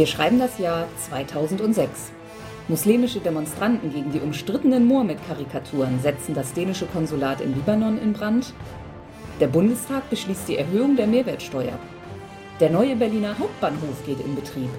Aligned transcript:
Wir 0.00 0.06
schreiben 0.06 0.38
das 0.38 0.58
Jahr 0.58 0.86
2006. 1.10 2.10
Muslimische 2.68 3.20
Demonstranten 3.20 3.92
gegen 3.92 4.10
die 4.10 4.20
umstrittenen 4.20 4.86
Mohammed-Karikaturen 4.86 6.00
setzen 6.00 6.34
das 6.34 6.54
dänische 6.54 6.86
Konsulat 6.86 7.42
in 7.42 7.54
Libanon 7.54 8.00
in 8.00 8.14
Brand. 8.14 8.54
Der 9.40 9.48
Bundestag 9.48 10.08
beschließt 10.08 10.48
die 10.48 10.56
Erhöhung 10.56 10.96
der 10.96 11.06
Mehrwertsteuer. 11.06 11.78
Der 12.60 12.70
neue 12.70 12.96
Berliner 12.96 13.38
Hauptbahnhof 13.38 14.06
geht 14.06 14.20
in 14.20 14.34
Betrieb. 14.34 14.70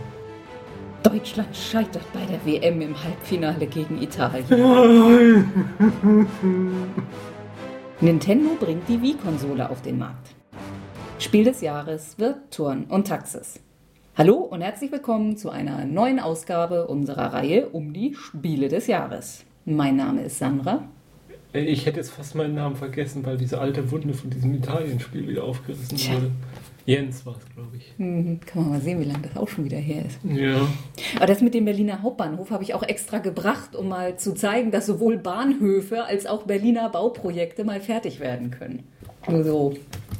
Deutschland 1.04 1.56
scheitert 1.56 2.12
bei 2.14 2.26
der 2.26 2.44
WM 2.44 2.82
im 2.82 2.96
Halbfinale 3.04 3.68
gegen 3.68 4.02
Italien. 4.02 5.52
Nintendo 8.02 8.56
bringt 8.60 8.90
die 8.90 9.00
Wii-Konsole 9.00 9.70
auf 9.70 9.84
den 9.84 10.00
Markt. 10.00 10.34
Spiel 11.20 11.44
des 11.44 11.62
Jahres 11.62 12.18
wird 12.18 12.50
Turn 12.50 12.86
und 12.86 13.06
Taxis. 13.06 13.60
Hallo 14.22 14.36
und 14.36 14.62
herzlich 14.62 14.92
willkommen 14.92 15.36
zu 15.36 15.50
einer 15.50 15.84
neuen 15.84 16.20
Ausgabe 16.20 16.86
unserer 16.86 17.34
Reihe 17.34 17.70
um 17.70 17.92
die 17.92 18.14
Spiele 18.14 18.68
des 18.68 18.86
Jahres. 18.86 19.46
Mein 19.66 19.96
Name 19.96 20.22
ist 20.22 20.38
Sandra. 20.38 20.88
Ich 21.54 21.88
hätte 21.88 21.98
jetzt 21.98 22.12
fast 22.12 22.36
meinen 22.36 22.54
Namen 22.54 22.76
vergessen, 22.76 23.26
weil 23.26 23.36
diese 23.36 23.60
alte 23.60 23.90
Wunde 23.90 24.14
von 24.14 24.30
diesem 24.30 24.54
Italien-Spiel 24.54 25.28
wieder 25.28 25.44
aufgerissen 25.44 25.98
Tja. 25.98 26.14
wurde. 26.14 26.30
Jens 26.86 27.26
war 27.26 27.36
es, 27.36 27.56
glaube 27.56 27.76
ich. 27.76 27.94
Mhm, 27.98 28.40
kann 28.46 28.62
man 28.62 28.72
mal 28.74 28.82
sehen, 28.82 29.00
wie 29.00 29.06
lange 29.06 29.24
das 29.24 29.36
auch 29.38 29.48
schon 29.48 29.66
wieder 29.66 29.80
her 29.80 30.06
ist. 30.06 30.20
Ja. 30.24 30.68
Aber 31.16 31.26
das 31.26 31.42
mit 31.42 31.56
dem 31.56 31.66
Berliner 31.66 32.04
Hauptbahnhof 32.04 32.52
habe 32.52 32.62
ich 32.62 32.76
auch 32.76 32.84
extra 32.84 33.18
gebracht, 33.18 33.76
um 33.76 33.88
mal 33.90 34.18
zu 34.18 34.36
zeigen, 34.36 34.70
dass 34.70 34.86
sowohl 34.86 35.18
Bahnhöfe 35.18 36.04
als 36.04 36.28
auch 36.28 36.44
Berliner 36.44 36.90
Bauprojekte 36.90 37.64
mal 37.64 37.82
fertig 37.82 38.20
werden 38.20 38.52
können. 38.52 38.84
Nur 39.28 39.44
so. 39.44 39.74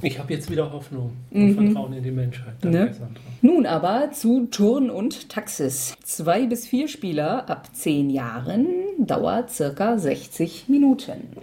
Ich 0.04 0.18
habe 0.18 0.34
jetzt 0.34 0.50
wieder 0.50 0.72
Hoffnung 0.72 1.14
und 1.30 1.42
mhm. 1.42 1.56
Vertrauen 1.56 1.94
in 1.94 2.04
die 2.04 2.12
Menschheit. 2.12 2.56
Danke, 2.62 2.78
ne? 2.78 2.94
Sandra. 2.94 3.22
Nun 3.42 3.66
aber 3.66 4.12
zu 4.12 4.48
Turn 4.48 4.90
und 4.90 5.30
Taxis. 5.30 5.96
Zwei 6.04 6.48
bis 6.48 6.68
vier 6.68 6.88
Spieler 6.88 7.50
ab 7.50 7.70
zehn 7.74 8.10
Jahren, 8.10 8.68
dauert 8.98 9.52
circa 9.52 9.98
60 9.98 10.70
Minuten. 10.70 11.36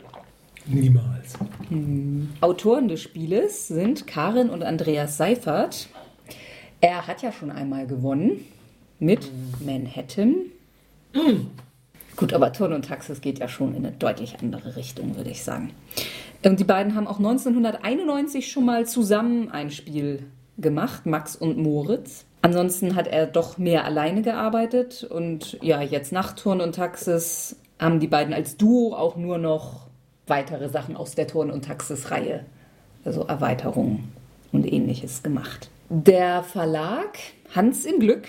Niemals. 0.67 1.35
Hm. 1.69 2.31
Autoren 2.41 2.89
des 2.89 3.01
Spieles 3.01 3.69
sind 3.69 4.07
Karin 4.07 4.51
und 4.51 4.63
Andreas 4.63 5.17
Seifert. 5.17 5.89
Er 6.81 7.07
hat 7.07 7.23
ja 7.23 7.33
schon 7.33 7.51
einmal 7.51 7.87
gewonnen 7.87 8.45
mit 8.99 9.31
Manhattan. 9.65 10.35
Mm. 11.15 11.47
Gut, 12.19 12.33
aber 12.33 12.53
Turn 12.53 12.73
und 12.73 12.85
Taxis 12.85 13.21
geht 13.21 13.39
ja 13.39 13.47
schon 13.47 13.77
in 13.77 13.87
eine 13.87 13.95
deutlich 13.95 14.41
andere 14.43 14.75
Richtung, 14.75 15.17
würde 15.17 15.31
ich 15.31 15.45
sagen. 15.45 15.71
Und 16.45 16.59
die 16.59 16.65
beiden 16.65 16.97
haben 16.97 17.07
auch 17.07 17.19
1991 17.19 18.51
schon 18.51 18.65
mal 18.65 18.87
zusammen 18.87 19.53
ein 19.53 19.71
Spiel 19.71 20.25
gemacht, 20.57 21.07
Max 21.07 21.37
und 21.37 21.59
Moritz. 21.59 22.25
Ansonsten 22.43 22.97
hat 22.97 23.07
er 23.07 23.29
doch 23.29 23.57
mehr 23.57 23.85
alleine 23.85 24.23
gearbeitet 24.23 25.05
und 25.05 25.59
ja, 25.63 25.81
jetzt 25.81 26.11
nach 26.11 26.33
Turn 26.33 26.61
und 26.61 26.75
Taxis 26.75 27.55
haben 27.79 28.01
die 28.01 28.09
beiden 28.09 28.35
als 28.35 28.57
Duo 28.57 28.97
auch 28.97 29.15
nur 29.15 29.39
noch 29.39 29.87
weitere 30.27 30.69
Sachen 30.69 30.97
aus 30.97 31.15
der 31.15 31.29
Turn- 31.29 31.53
und 31.53 31.67
Taxis-Reihe, 31.67 32.45
also 33.05 33.23
Erweiterungen 33.23 34.13
und 34.51 34.67
ähnliches 34.71 35.23
gemacht. 35.23 35.71
Der 35.89 36.43
Verlag 36.43 37.17
Hans 37.55 37.85
im 37.85 38.01
Glück, 38.01 38.27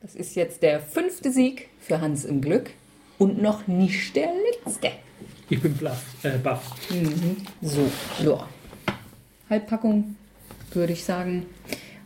das 0.00 0.14
ist 0.14 0.36
jetzt 0.36 0.62
der 0.62 0.80
fünfte 0.80 1.30
Sieg 1.30 1.68
für 1.80 2.00
Hans 2.00 2.24
im 2.24 2.40
Glück 2.40 2.70
und 3.18 3.40
noch 3.40 3.66
nicht 3.66 4.14
der 4.16 4.28
letzte. 4.64 4.90
Ich 5.48 5.60
bin 5.60 5.74
bluff, 5.74 6.04
äh, 6.22 6.38
buff. 6.38 6.74
Mhm. 6.90 7.36
So, 7.62 7.88
ja. 8.24 8.48
Halbpackung, 9.48 10.16
würde 10.72 10.92
ich 10.92 11.04
sagen. 11.04 11.46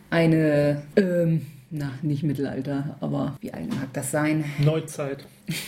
Eine, 0.09 0.83
ähm, 0.95 1.47
na, 1.71 1.93
nicht 2.01 2.23
Mittelalter, 2.23 2.97
aber 2.99 3.37
wie 3.41 3.51
alt 3.51 3.69
mag 3.69 3.93
das 3.93 4.11
sein? 4.11 4.45
Neuzeit, 4.59 5.25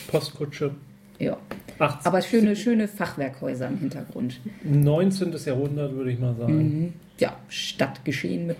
Postkutsche. 0.07 0.75
Ja. 1.17 1.37
18. 1.79 2.05
Aber 2.05 2.21
schöne, 2.21 2.55
schöne 2.55 2.87
Fachwerkhäuser 2.87 3.67
im 3.67 3.79
Hintergrund. 3.79 4.39
19. 4.63 5.33
Jahrhundert, 5.45 5.93
würde 5.93 6.11
ich 6.11 6.19
mal 6.19 6.35
sagen. 6.35 6.55
Mhm. 6.57 6.93
Ja, 7.19 7.37
Stadtgeschehen 7.47 8.45
mit 8.47 8.57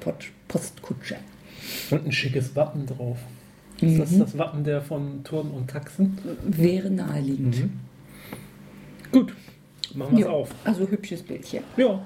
Postkutsche. 0.48 1.18
Und 1.92 2.06
ein 2.06 2.12
schickes 2.12 2.56
Wappen 2.56 2.86
drauf. 2.86 3.18
Ist 3.86 4.00
das 4.00 4.12
mhm. 4.12 4.20
das 4.20 4.38
Wappen 4.38 4.64
der 4.64 4.82
von 4.82 5.24
Turm 5.24 5.52
und 5.52 5.70
Taxen? 5.70 6.18
Wäre 6.44 6.90
naheliegend. 6.90 7.60
Mhm. 7.60 7.80
Gut, 9.12 9.34
machen 9.94 10.18
wir 10.18 10.26
es 10.26 10.32
auf. 10.32 10.50
Also 10.64 10.88
hübsches 10.88 11.22
Bildchen. 11.22 11.64
Ja. 11.78 12.06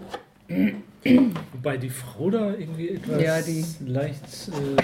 Wobei 1.53 1.77
die 1.77 1.89
Frau 1.89 2.29
da 2.29 2.53
irgendwie 2.53 2.89
etwas 2.89 3.21
ja, 3.21 3.41
die 3.41 3.63
leicht 3.85 4.23
äh 4.49 4.81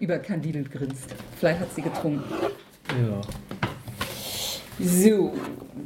überkandidelt 0.00 0.70
grinst. 0.70 1.14
Vielleicht 1.38 1.60
hat 1.60 1.74
sie 1.74 1.82
getrunken. 1.82 2.24
Ja. 2.88 3.20
So, 4.78 5.32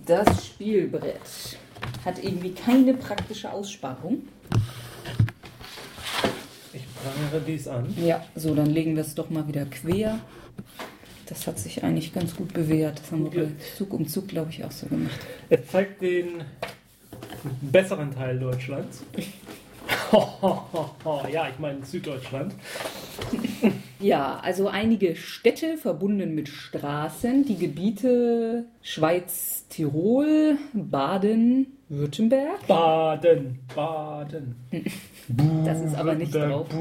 das 0.04 0.46
Spielbrett 0.46 1.58
hat 2.04 2.22
irgendwie 2.22 2.52
keine 2.52 2.94
praktische 2.94 3.50
Aussparung. 3.52 4.22
Prangere 7.02 7.42
dies 7.46 7.68
an. 7.68 7.94
Ja, 7.96 8.24
so, 8.34 8.54
dann 8.54 8.66
legen 8.66 8.94
wir 8.94 9.02
es 9.02 9.14
doch 9.14 9.30
mal 9.30 9.46
wieder 9.48 9.64
quer. 9.66 10.18
Das 11.26 11.46
hat 11.46 11.58
sich 11.58 11.84
eigentlich 11.84 12.12
ganz 12.12 12.34
gut 12.34 12.52
bewährt. 12.52 12.98
Das 13.00 13.12
haben 13.12 13.32
wir 13.32 13.52
Zug 13.76 13.92
um 13.92 14.08
Zug, 14.08 14.28
glaube 14.28 14.50
ich, 14.50 14.64
auch 14.64 14.72
so 14.72 14.86
gemacht. 14.86 15.20
Es 15.48 15.66
zeigt 15.68 16.02
den 16.02 16.42
besseren 17.60 18.12
Teil 18.12 18.38
Deutschlands. 18.38 19.04
ja, 21.32 21.48
ich 21.48 21.58
meine 21.58 21.84
Süddeutschland. 21.84 22.54
Ja, 24.00 24.40
also 24.42 24.68
einige 24.68 25.14
Städte 25.14 25.76
verbunden 25.76 26.34
mit 26.34 26.48
Straßen, 26.48 27.44
die 27.44 27.56
Gebiete 27.56 28.64
Schweiz, 28.82 29.66
Tirol, 29.68 30.56
Baden, 30.72 31.66
Württemberg. 31.88 32.66
Baden, 32.66 33.58
Baden. 33.74 34.56
Das 35.64 35.80
ist 35.80 35.94
aber 35.94 36.14
nicht 36.14 36.34
drauf. 36.34 36.66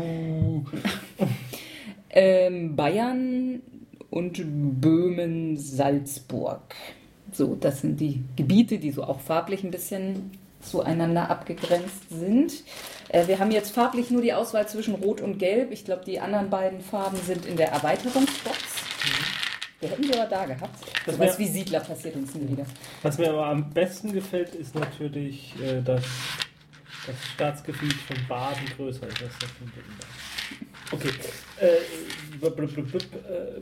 ähm, 2.10 2.76
Bayern 2.76 3.62
und 4.10 4.42
Böhmen, 4.82 5.58
Salzburg. 5.58 6.76
So, 7.32 7.56
das 7.56 7.82
sind 7.82 8.00
die 8.00 8.24
Gebiete, 8.36 8.80
die 8.80 8.92
so 8.92 9.04
auch 9.04 9.20
farblich 9.20 9.64
ein 9.64 9.72
bisschen 9.72 10.32
zueinander 10.62 11.30
abgegrenzt 11.30 12.10
sind. 12.10 12.64
Äh, 13.10 13.28
wir 13.28 13.40
haben 13.40 13.52
jetzt 13.52 13.72
farblich 13.72 14.10
nur 14.10 14.22
die 14.22 14.34
Auswahl 14.34 14.68
zwischen 14.68 14.96
Rot 14.96 15.22
und 15.22 15.38
Gelb. 15.38 15.72
Ich 15.72 15.86
glaube, 15.86 16.04
die 16.06 16.20
anderen 16.20 16.50
beiden 16.50 16.81
Farben 16.81 17.18
sind 17.18 17.46
in 17.46 17.56
der 17.56 17.72
Erweiterungsbox. 17.72 18.58
Wir 19.80 19.90
hätten 19.90 20.04
sie 20.04 20.20
aber 20.20 20.30
da 20.30 20.46
gehabt. 20.46 20.76
Das 21.06 21.16
so 21.16 21.22
was 21.22 21.40
wie 21.40 21.48
Siedler 21.48 21.80
passiert 21.80 22.16
uns 22.16 22.36
nie 22.36 22.50
wieder. 22.50 22.66
Was 23.02 23.18
mir 23.18 23.30
aber 23.30 23.46
am 23.46 23.70
besten 23.70 24.12
gefällt, 24.12 24.54
ist 24.56 24.76
natürlich, 24.76 25.56
äh, 25.62 25.81
dass 25.81 26.04
das 27.09 27.34
Staatsgebiet 27.34 27.94
von 27.94 28.18
Baden 28.28 28.66
größer 28.75 29.08
ist 29.08 29.22
als 29.22 29.34
das 29.40 29.52
von 29.52 29.68
Württemberg. 29.68 30.09
Okay. 30.92 31.09
Äh, 31.59 31.78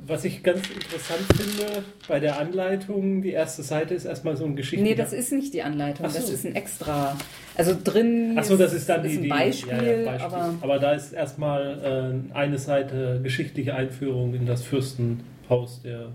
was 0.06 0.24
ich 0.24 0.44
ganz 0.44 0.70
interessant 0.70 1.22
finde 1.36 1.84
bei 2.08 2.20
der 2.20 2.40
Anleitung, 2.40 3.22
die 3.22 3.32
erste 3.32 3.64
Seite 3.64 3.96
ist 3.96 4.06
erstmal 4.06 4.38
so 4.38 4.46
ein 4.46 4.56
Geschichte. 4.56 4.84
Nee, 4.84 4.96
das 4.96 5.12
ist 5.12 5.32
nicht 5.34 5.54
die 5.54 5.64
Anleitung, 5.64 6.08
so. 6.10 6.18
das 6.18 6.30
ist 6.30 6.46
ein 6.46 6.56
extra. 6.56 7.18
Also 7.56 7.76
drin 7.84 8.38
Achso, 8.38 8.56
das 8.56 8.74
ist 8.74 8.88
dann 8.88 9.04
ist 9.04 9.20
die, 9.20 9.24
ein 9.24 9.30
Beispiel, 9.30 9.74
ja, 9.74 9.84
ja, 9.84 10.06
Beispiel. 10.06 10.26
Aber, 10.26 10.54
aber, 10.62 10.80
da 10.80 10.94
ist 10.94 11.12
erstmal 11.12 12.24
äh, 12.32 12.36
eine 12.36 12.58
Seite 12.58 13.20
geschichtliche 13.22 13.76
Einführung 13.76 14.34
in 14.34 14.46
das 14.46 14.64
Fürstenhaus 14.64 15.82
der 15.84 16.10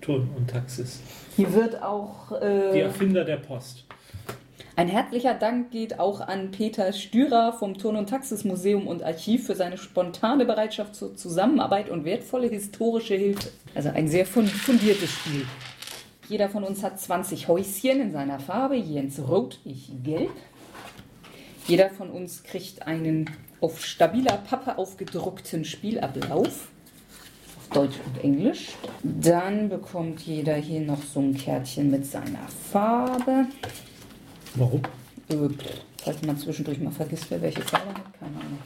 Turn 0.00 0.28
und 0.36 0.50
Taxis. 0.50 1.00
Hier 1.36 1.52
wird 1.54 1.80
auch. 1.82 2.32
Äh, 2.42 2.72
die 2.74 2.80
Erfinder 2.80 3.24
der 3.24 3.36
Post. 3.36 3.86
Ein 4.74 4.88
herzlicher 4.88 5.34
Dank 5.34 5.70
geht 5.70 5.98
auch 5.98 6.22
an 6.22 6.50
Peter 6.50 6.94
Stürer 6.94 7.52
vom 7.52 7.76
Turn- 7.76 7.96
und 7.96 8.08
Taxismuseum 8.08 8.86
und 8.86 9.02
Archiv 9.02 9.46
für 9.46 9.54
seine 9.54 9.76
spontane 9.76 10.46
Bereitschaft 10.46 10.94
zur 10.94 11.14
Zusammenarbeit 11.14 11.90
und 11.90 12.06
wertvolle 12.06 12.46
historische 12.46 13.14
Hilfe. 13.14 13.50
Also 13.74 13.90
ein 13.90 14.08
sehr 14.08 14.24
fundiertes 14.24 15.10
Spiel. 15.10 15.46
Jeder 16.26 16.48
von 16.48 16.64
uns 16.64 16.82
hat 16.82 16.98
20 16.98 17.48
Häuschen 17.48 18.00
in 18.00 18.12
seiner 18.12 18.40
Farbe, 18.40 18.76
Jens 18.76 19.20
rot, 19.20 19.60
ich 19.66 19.90
gelb. 20.02 20.30
Jeder 21.66 21.90
von 21.90 22.08
uns 22.08 22.42
kriegt 22.42 22.86
einen 22.86 23.28
auf 23.60 23.84
stabiler 23.84 24.38
Pappe 24.38 24.78
aufgedruckten 24.78 25.66
Spielablauf. 25.66 26.68
Auf 27.58 27.68
Deutsch 27.74 27.96
und 28.06 28.24
Englisch. 28.24 28.70
Dann 29.02 29.68
bekommt 29.68 30.22
jeder 30.22 30.54
hier 30.54 30.80
noch 30.80 31.02
so 31.02 31.20
ein 31.20 31.36
Kärtchen 31.36 31.90
mit 31.90 32.06
seiner 32.06 32.48
Farbe. 32.72 33.48
Warum? 34.54 34.82
Äh, 35.28 35.48
falls 36.02 36.22
man 36.22 36.38
zwischendurch 36.38 36.80
mal 36.80 36.90
vergisst, 36.90 37.26
wer 37.30 37.40
welche 37.40 37.62
Farbe 37.62 37.90
hat, 37.90 38.18
keine 38.18 38.36
Ahnung. 38.36 38.58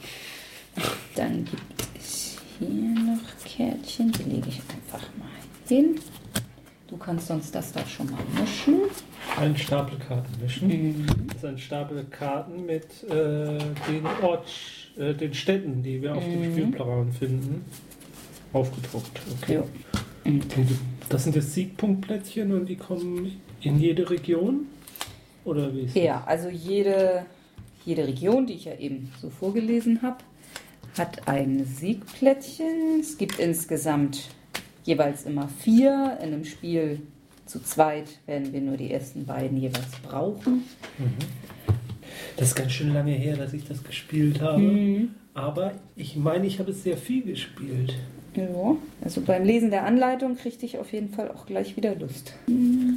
Dann 1.15 1.45
gibt 1.45 1.97
es 1.97 2.37
hier 2.59 2.69
noch 2.69 3.45
Kärtchen, 3.45 4.11
die 4.11 4.23
lege 4.23 4.49
ich 4.49 4.59
einfach 4.59 5.07
mal 5.17 5.27
hin. 5.67 5.99
Du 6.87 6.97
kannst 6.97 7.27
sonst 7.27 7.53
das 7.53 7.71
da 7.73 7.85
schon 7.85 8.09
mal 8.09 8.19
mischen. 8.39 8.75
Ein 9.37 9.57
Stapel 9.57 9.97
Karten 9.99 10.41
mischen. 10.41 10.67
Mhm. 10.67 11.05
Das 11.27 11.37
ist 11.37 11.45
ein 11.45 11.57
Stapel 11.57 12.05
Karten 12.05 12.65
mit 12.65 13.03
äh, 13.09 13.57
den 13.89 14.05
Ort, 14.21 14.47
äh, 14.97 15.13
den 15.13 15.33
Städten, 15.33 15.83
die 15.83 16.01
wir 16.01 16.15
auf 16.15 16.25
mhm. 16.25 16.43
dem 16.43 16.51
Spielplan 16.51 17.11
finden. 17.11 17.65
Aufgedruckt, 18.53 19.19
okay. 19.41 19.63
Und 20.23 20.45
das 21.09 21.23
sind 21.25 21.35
jetzt 21.35 21.53
Siegpunktplättchen 21.53 22.53
und 22.53 22.67
die 22.67 22.77
kommen 22.77 23.41
in 23.61 23.79
jede 23.79 24.09
Region? 24.09 24.67
Oder 25.47 25.73
wie 25.73 25.81
ist 25.81 25.95
das? 25.95 26.03
Ja, 26.03 26.23
also 26.25 26.49
jede, 26.49 27.25
jede 27.85 28.05
Region, 28.05 28.45
die 28.45 28.53
ich 28.53 28.65
ja 28.65 28.75
eben 28.75 29.11
so 29.21 29.29
vorgelesen 29.29 30.01
habe, 30.01 30.17
hat 30.97 31.27
ein 31.27 31.63
Siegplättchen. 31.63 32.99
Es 32.99 33.17
gibt 33.17 33.39
insgesamt 33.39 34.29
jeweils 34.83 35.25
immer 35.25 35.47
vier. 35.47 36.17
In 36.21 36.33
einem 36.33 36.43
Spiel 36.43 37.01
zu 37.45 37.61
zweit 37.61 38.19
werden 38.25 38.51
wir 38.51 38.59
nur 38.59 38.75
die 38.75 38.91
ersten 38.91 39.25
beiden 39.25 39.57
jeweils 39.57 39.91
brauchen. 40.03 40.63
Das 42.35 42.49
ist 42.49 42.55
ganz 42.55 42.73
schön 42.73 42.93
lange 42.93 43.13
her, 43.13 43.37
dass 43.37 43.53
ich 43.53 43.65
das 43.65 43.83
gespielt 43.83 44.41
habe. 44.41 44.59
Mhm. 44.59 45.15
Aber 45.33 45.73
ich 45.95 46.17
meine, 46.17 46.45
ich 46.45 46.59
habe 46.59 46.71
es 46.71 46.83
sehr 46.83 46.97
viel 46.97 47.23
gespielt. 47.23 47.95
Ja, 48.37 48.75
also 49.03 49.21
beim 49.21 49.43
Lesen 49.43 49.71
der 49.71 49.83
Anleitung 49.83 50.35
kriegte 50.35 50.65
ich 50.65 50.77
auf 50.77 50.93
jeden 50.93 51.09
Fall 51.09 51.31
auch 51.31 51.47
gleich 51.47 51.75
wieder 51.75 51.95
Lust. 51.95 52.33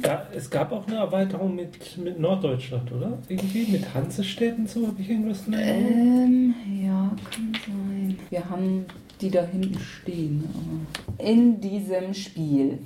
Ja, 0.03 0.27
es 0.35 0.51
gab 0.51 0.71
auch 0.71 0.85
eine 0.87 0.97
Erweiterung 0.97 1.55
mit, 1.55 1.97
mit 1.97 2.19
Norddeutschland, 2.19 2.91
oder? 2.91 3.17
Irgendwie 3.27 3.71
mit 3.71 3.91
Hansestedt 3.93 4.57
und 4.59 4.69
so, 4.69 4.85
habe 4.85 5.01
ich 5.01 5.09
irgendwas 5.09 5.47
in? 5.47 5.53
Ähm, 5.53 6.53
ja, 6.85 7.11
kann 7.31 7.53
sein. 7.65 8.17
Wir 8.29 8.47
haben 8.47 8.85
die 9.19 9.31
da 9.31 9.43
hinten 9.43 9.79
stehen. 9.79 10.43
In 11.17 11.59
diesem 11.59 12.13
Spiel 12.13 12.79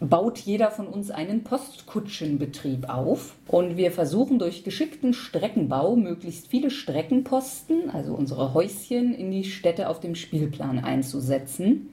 baut 0.00 0.38
jeder 0.38 0.70
von 0.70 0.86
uns 0.86 1.10
einen 1.10 1.44
Postkutschenbetrieb 1.44 2.88
auf 2.88 3.34
und 3.48 3.76
wir 3.76 3.90
versuchen 3.90 4.38
durch 4.38 4.64
geschickten 4.64 5.12
Streckenbau 5.12 5.96
möglichst 5.96 6.48
viele 6.48 6.70
Streckenposten, 6.70 7.90
also 7.90 8.14
unsere 8.14 8.54
Häuschen, 8.54 9.14
in 9.14 9.30
die 9.30 9.44
Städte 9.44 9.88
auf 9.88 10.00
dem 10.00 10.14
Spielplan 10.14 10.78
einzusetzen 10.78 11.90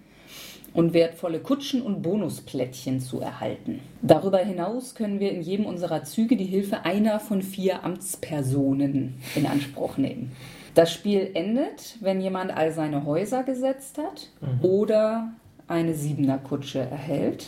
und 0.73 0.93
wertvolle 0.93 1.39
Kutschen 1.39 1.81
und 1.81 2.01
Bonusplättchen 2.01 2.99
zu 2.99 3.21
erhalten. 3.21 3.79
Darüber 4.01 4.39
hinaus 4.39 4.93
können 4.93 5.19
wir 5.19 5.31
in 5.31 5.41
jedem 5.41 5.65
unserer 5.65 6.03
Züge 6.03 6.35
die 6.35 6.45
Hilfe 6.45 6.83
einer 6.83 7.19
von 7.19 7.41
vier 7.41 7.83
Amtspersonen 7.83 9.15
in 9.35 9.45
Anspruch 9.47 9.97
nehmen. 9.97 10.33
Das 10.75 10.91
Spiel 10.91 11.31
endet, 11.33 11.97
wenn 12.01 12.19
jemand 12.19 12.55
all 12.55 12.73
seine 12.73 13.05
Häuser 13.05 13.43
gesetzt 13.43 13.97
hat 13.97 14.29
oder 14.61 15.31
eine 15.67 15.93
Siebener 15.93 16.37
Kutsche 16.37 16.79
erhält. 16.79 17.47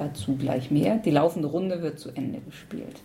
Dazu 0.00 0.34
gleich 0.36 0.70
mehr. 0.70 0.96
Die 0.96 1.10
laufende 1.10 1.48
Runde 1.48 1.82
wird 1.82 1.98
zu 1.98 2.08
Ende 2.10 2.40
gespielt. 2.40 3.02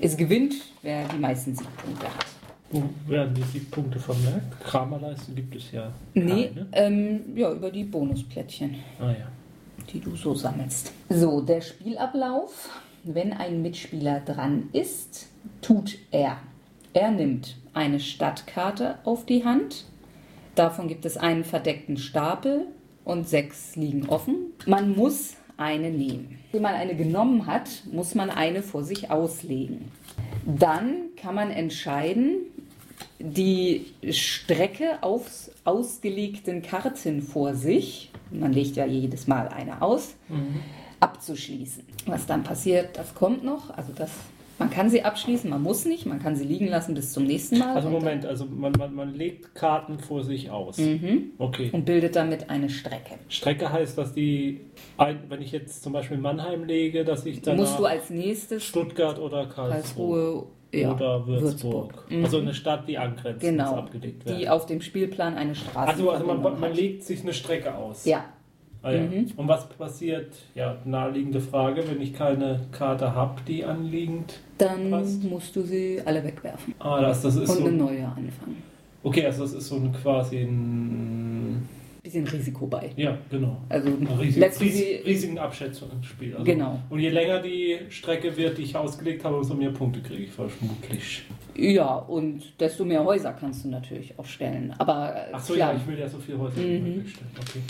Es 0.00 0.16
gewinnt, 0.16 0.54
wer 0.82 1.08
die 1.08 1.18
meisten 1.18 1.56
Siegpunkte 1.56 2.06
hat. 2.06 2.26
Wo 2.70 2.82
werden 3.08 3.34
die 3.34 3.42
Siegpunkte 3.42 3.98
vermerkt? 3.98 4.60
Kramerleisten 4.62 5.34
gibt 5.34 5.56
es 5.56 5.72
ja 5.72 5.92
Nee, 6.14 6.50
keine. 6.54 6.66
ähm, 6.72 7.20
ja, 7.36 7.50
über 7.52 7.70
die 7.72 7.82
Bonusplättchen. 7.82 8.76
Ah 9.00 9.10
ja. 9.10 9.26
die 9.92 9.98
du 9.98 10.14
so 10.14 10.34
sammelst. 10.34 10.92
So, 11.08 11.40
der 11.40 11.60
Spielablauf. 11.60 12.68
Wenn 13.02 13.32
ein 13.32 13.60
Mitspieler 13.60 14.20
dran 14.20 14.68
ist, 14.72 15.26
tut 15.62 15.98
er. 16.12 16.36
Er 16.92 17.10
nimmt 17.10 17.56
eine 17.74 17.98
Stadtkarte 17.98 18.98
auf 19.04 19.26
die 19.26 19.44
Hand. 19.44 19.84
Davon 20.54 20.86
gibt 20.86 21.04
es 21.06 21.16
einen 21.16 21.42
verdeckten 21.42 21.96
Stapel 21.96 22.66
und 23.04 23.28
sechs 23.28 23.74
liegen 23.74 24.08
offen. 24.08 24.36
Man 24.66 24.94
muss 24.94 25.34
eine 25.56 25.90
nehmen. 25.90 26.38
Wenn 26.52 26.62
man 26.62 26.74
eine 26.74 26.94
genommen 26.94 27.46
hat, 27.46 27.68
muss 27.90 28.14
man 28.14 28.30
eine 28.30 28.62
vor 28.62 28.84
sich 28.84 29.10
auslegen. 29.10 29.90
Dann 30.44 31.14
kann 31.16 31.34
man 31.34 31.50
entscheiden, 31.50 32.38
die 33.18 33.86
Strecke 34.10 35.02
auf 35.02 35.50
ausgelegten 35.64 36.62
Karten 36.62 37.22
vor 37.22 37.54
sich, 37.54 38.10
man 38.30 38.52
legt 38.52 38.76
ja 38.76 38.86
jedes 38.86 39.26
Mal 39.26 39.48
eine 39.48 39.80
aus, 39.82 40.14
abzuschließen. 41.00 41.84
Was 42.06 42.26
dann 42.26 42.42
passiert, 42.42 42.96
das 42.96 43.14
kommt 43.14 43.44
noch. 43.44 43.70
Also 43.70 43.92
das, 43.92 44.10
man 44.58 44.70
kann 44.70 44.88
sie 44.88 45.02
abschließen, 45.02 45.50
man 45.50 45.62
muss 45.62 45.84
nicht, 45.84 46.06
man 46.06 46.22
kann 46.22 46.36
sie 46.36 46.44
liegen 46.44 46.68
lassen 46.68 46.94
bis 46.94 47.12
zum 47.12 47.24
nächsten 47.24 47.58
Mal. 47.58 47.74
Also 47.74 47.88
Moment, 47.88 48.24
also 48.24 48.46
man, 48.46 48.72
man, 48.72 48.94
man 48.94 49.14
legt 49.14 49.54
Karten 49.54 49.98
vor 49.98 50.22
sich 50.22 50.50
aus. 50.50 50.78
Mhm. 50.78 51.32
Okay. 51.38 51.70
Und 51.72 51.84
bildet 51.84 52.16
damit 52.16 52.50
eine 52.50 52.70
Strecke. 52.70 53.14
Strecke 53.28 53.72
heißt, 53.72 53.98
dass 53.98 54.12
die, 54.12 54.60
ein, 54.96 55.18
wenn 55.28 55.42
ich 55.42 55.52
jetzt 55.52 55.82
zum 55.82 55.92
Beispiel 55.92 56.18
Mannheim 56.18 56.64
lege, 56.64 57.04
dass 57.04 57.26
ich 57.26 57.42
dann 57.42 57.56
Musst 57.56 57.78
du 57.78 57.84
als 57.84 58.10
nächstes 58.10 58.64
Stuttgart 58.64 59.18
oder 59.18 59.46
Karlsruhe, 59.46 59.72
Karlsruhe 59.72 60.46
ja, 60.72 60.92
oder 60.92 61.26
Würzburg. 61.26 62.04
Mhm. 62.10 62.24
Also 62.24 62.38
eine 62.38 62.54
Stadt, 62.54 62.88
die 62.88 62.98
angrenzt, 62.98 63.40
Genau. 63.40 63.76
abgelegt 63.76 64.24
werden. 64.24 64.38
die 64.38 64.48
auf 64.48 64.66
dem 64.66 64.80
Spielplan 64.80 65.36
eine 65.36 65.54
Straße 65.54 65.92
also, 65.92 66.10
also 66.10 66.26
man, 66.26 66.60
man 66.60 66.74
legt 66.74 67.04
sich 67.04 67.22
eine 67.22 67.32
Strecke 67.32 67.74
aus. 67.74 68.04
Ja, 68.04 68.24
Ah, 68.84 68.92
ja. 68.92 69.00
Mhm. 69.00 69.26
Und 69.36 69.48
was 69.48 69.66
passiert? 69.70 70.32
Ja, 70.54 70.76
naheliegende 70.84 71.40
Frage, 71.40 71.82
wenn 71.88 72.00
ich 72.02 72.12
keine 72.14 72.60
Karte 72.70 73.14
habe, 73.14 73.40
die 73.48 73.64
anliegend 73.64 74.34
dann 74.58 74.90
Passt. 74.90 75.24
musst 75.24 75.56
du 75.56 75.62
sie 75.62 76.00
alle 76.04 76.22
wegwerfen 76.22 76.74
Ah, 76.78 77.00
das, 77.00 77.22
das 77.22 77.36
ist 77.36 77.48
und 77.50 77.56
so. 77.56 77.64
eine 77.64 77.72
neue 77.72 78.04
anfangen. 78.06 78.62
Okay, 79.02 79.24
also 79.26 79.42
das 79.42 79.54
ist 79.54 79.66
so 79.68 79.76
ein 79.76 79.90
quasi 79.92 80.38
ein. 80.42 81.66
Bisschen 82.02 82.26
Risiko 82.28 82.66
bei. 82.66 82.90
Ja, 82.96 83.16
genau. 83.30 83.56
Also 83.70 83.88
Ein 83.88 84.06
riesig, 84.20 84.36
lässt 84.36 84.60
du 84.60 84.64
riesig, 84.66 84.80
sie 85.02 85.10
riesigen 85.10 85.38
Abschätzungsspiel. 85.38 86.32
Also, 86.34 86.44
Genau. 86.44 86.78
Und 86.90 86.98
je 87.00 87.08
länger 87.08 87.40
die 87.40 87.78
Strecke 87.88 88.36
wird, 88.36 88.58
die 88.58 88.62
ich 88.62 88.76
ausgelegt 88.76 89.24
habe, 89.24 89.38
umso 89.38 89.54
mehr 89.54 89.70
Punkte 89.70 90.00
kriege 90.02 90.24
ich 90.24 90.30
vermutlich. 90.30 91.22
Ja, 91.56 91.94
und 91.96 92.42
desto 92.60 92.84
mehr 92.84 93.02
Häuser 93.02 93.32
kannst 93.32 93.64
du 93.64 93.68
natürlich 93.70 94.18
auch 94.18 94.26
stellen. 94.26 94.74
Aber 94.76 95.14
Ach 95.32 95.40
so, 95.40 95.54
klar, 95.54 95.72
ja, 95.72 95.78
ich 95.80 95.86
will 95.86 95.98
ja 95.98 96.06
so 96.06 96.18
viele 96.18 96.38
Häuser 96.38 96.58
wie 96.58 96.78
Mhm. 96.78 96.84
möglich 96.96 97.14
stellen. 97.14 97.30
Okay. 97.40 97.60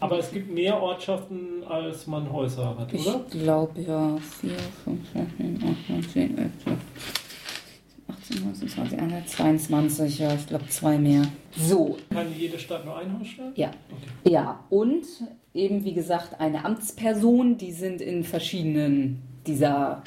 Aber 0.00 0.18
es 0.18 0.30
gibt 0.30 0.52
mehr 0.52 0.80
Ortschaften, 0.80 1.64
als 1.68 2.06
man 2.06 2.32
Häuser 2.32 2.76
hat, 2.78 2.92
oder? 2.94 3.20
ich 3.30 3.30
glaube 3.40 3.80
ja 3.80 4.16
4, 4.40 4.50
5, 4.84 5.00
6, 5.12 5.26
7, 5.38 5.56
8, 5.56 5.90
9, 5.90 6.02
10, 6.08 6.38
11, 6.38 6.50
12, 6.62 6.78
18, 8.08 8.44
19, 8.44 8.68
20, 8.68 8.98
21, 9.00 9.36
22, 9.36 10.18
ja, 10.20 10.34
ich 10.34 10.46
glaube 10.46 10.68
zwei 10.68 10.98
mehr. 10.98 11.22
So, 11.56 11.96
Kann 12.10 12.26
jede 12.36 12.58
Stadt 12.58 12.84
nur 12.84 12.96
ein 12.96 13.18
Haus 13.18 13.26
stellen? 13.26 13.52
ja. 13.56 13.68
Okay. 13.90 14.32
Ja, 14.32 14.60
und 14.70 15.04
eben 15.54 15.84
wie 15.84 15.94
gesagt 15.94 16.40
eine 16.40 16.64
Amtsperson, 16.64 17.58
die 17.58 17.72
sind 17.72 18.00
in 18.00 18.22
verschiedenen 18.24 19.20
dieser 19.46 20.02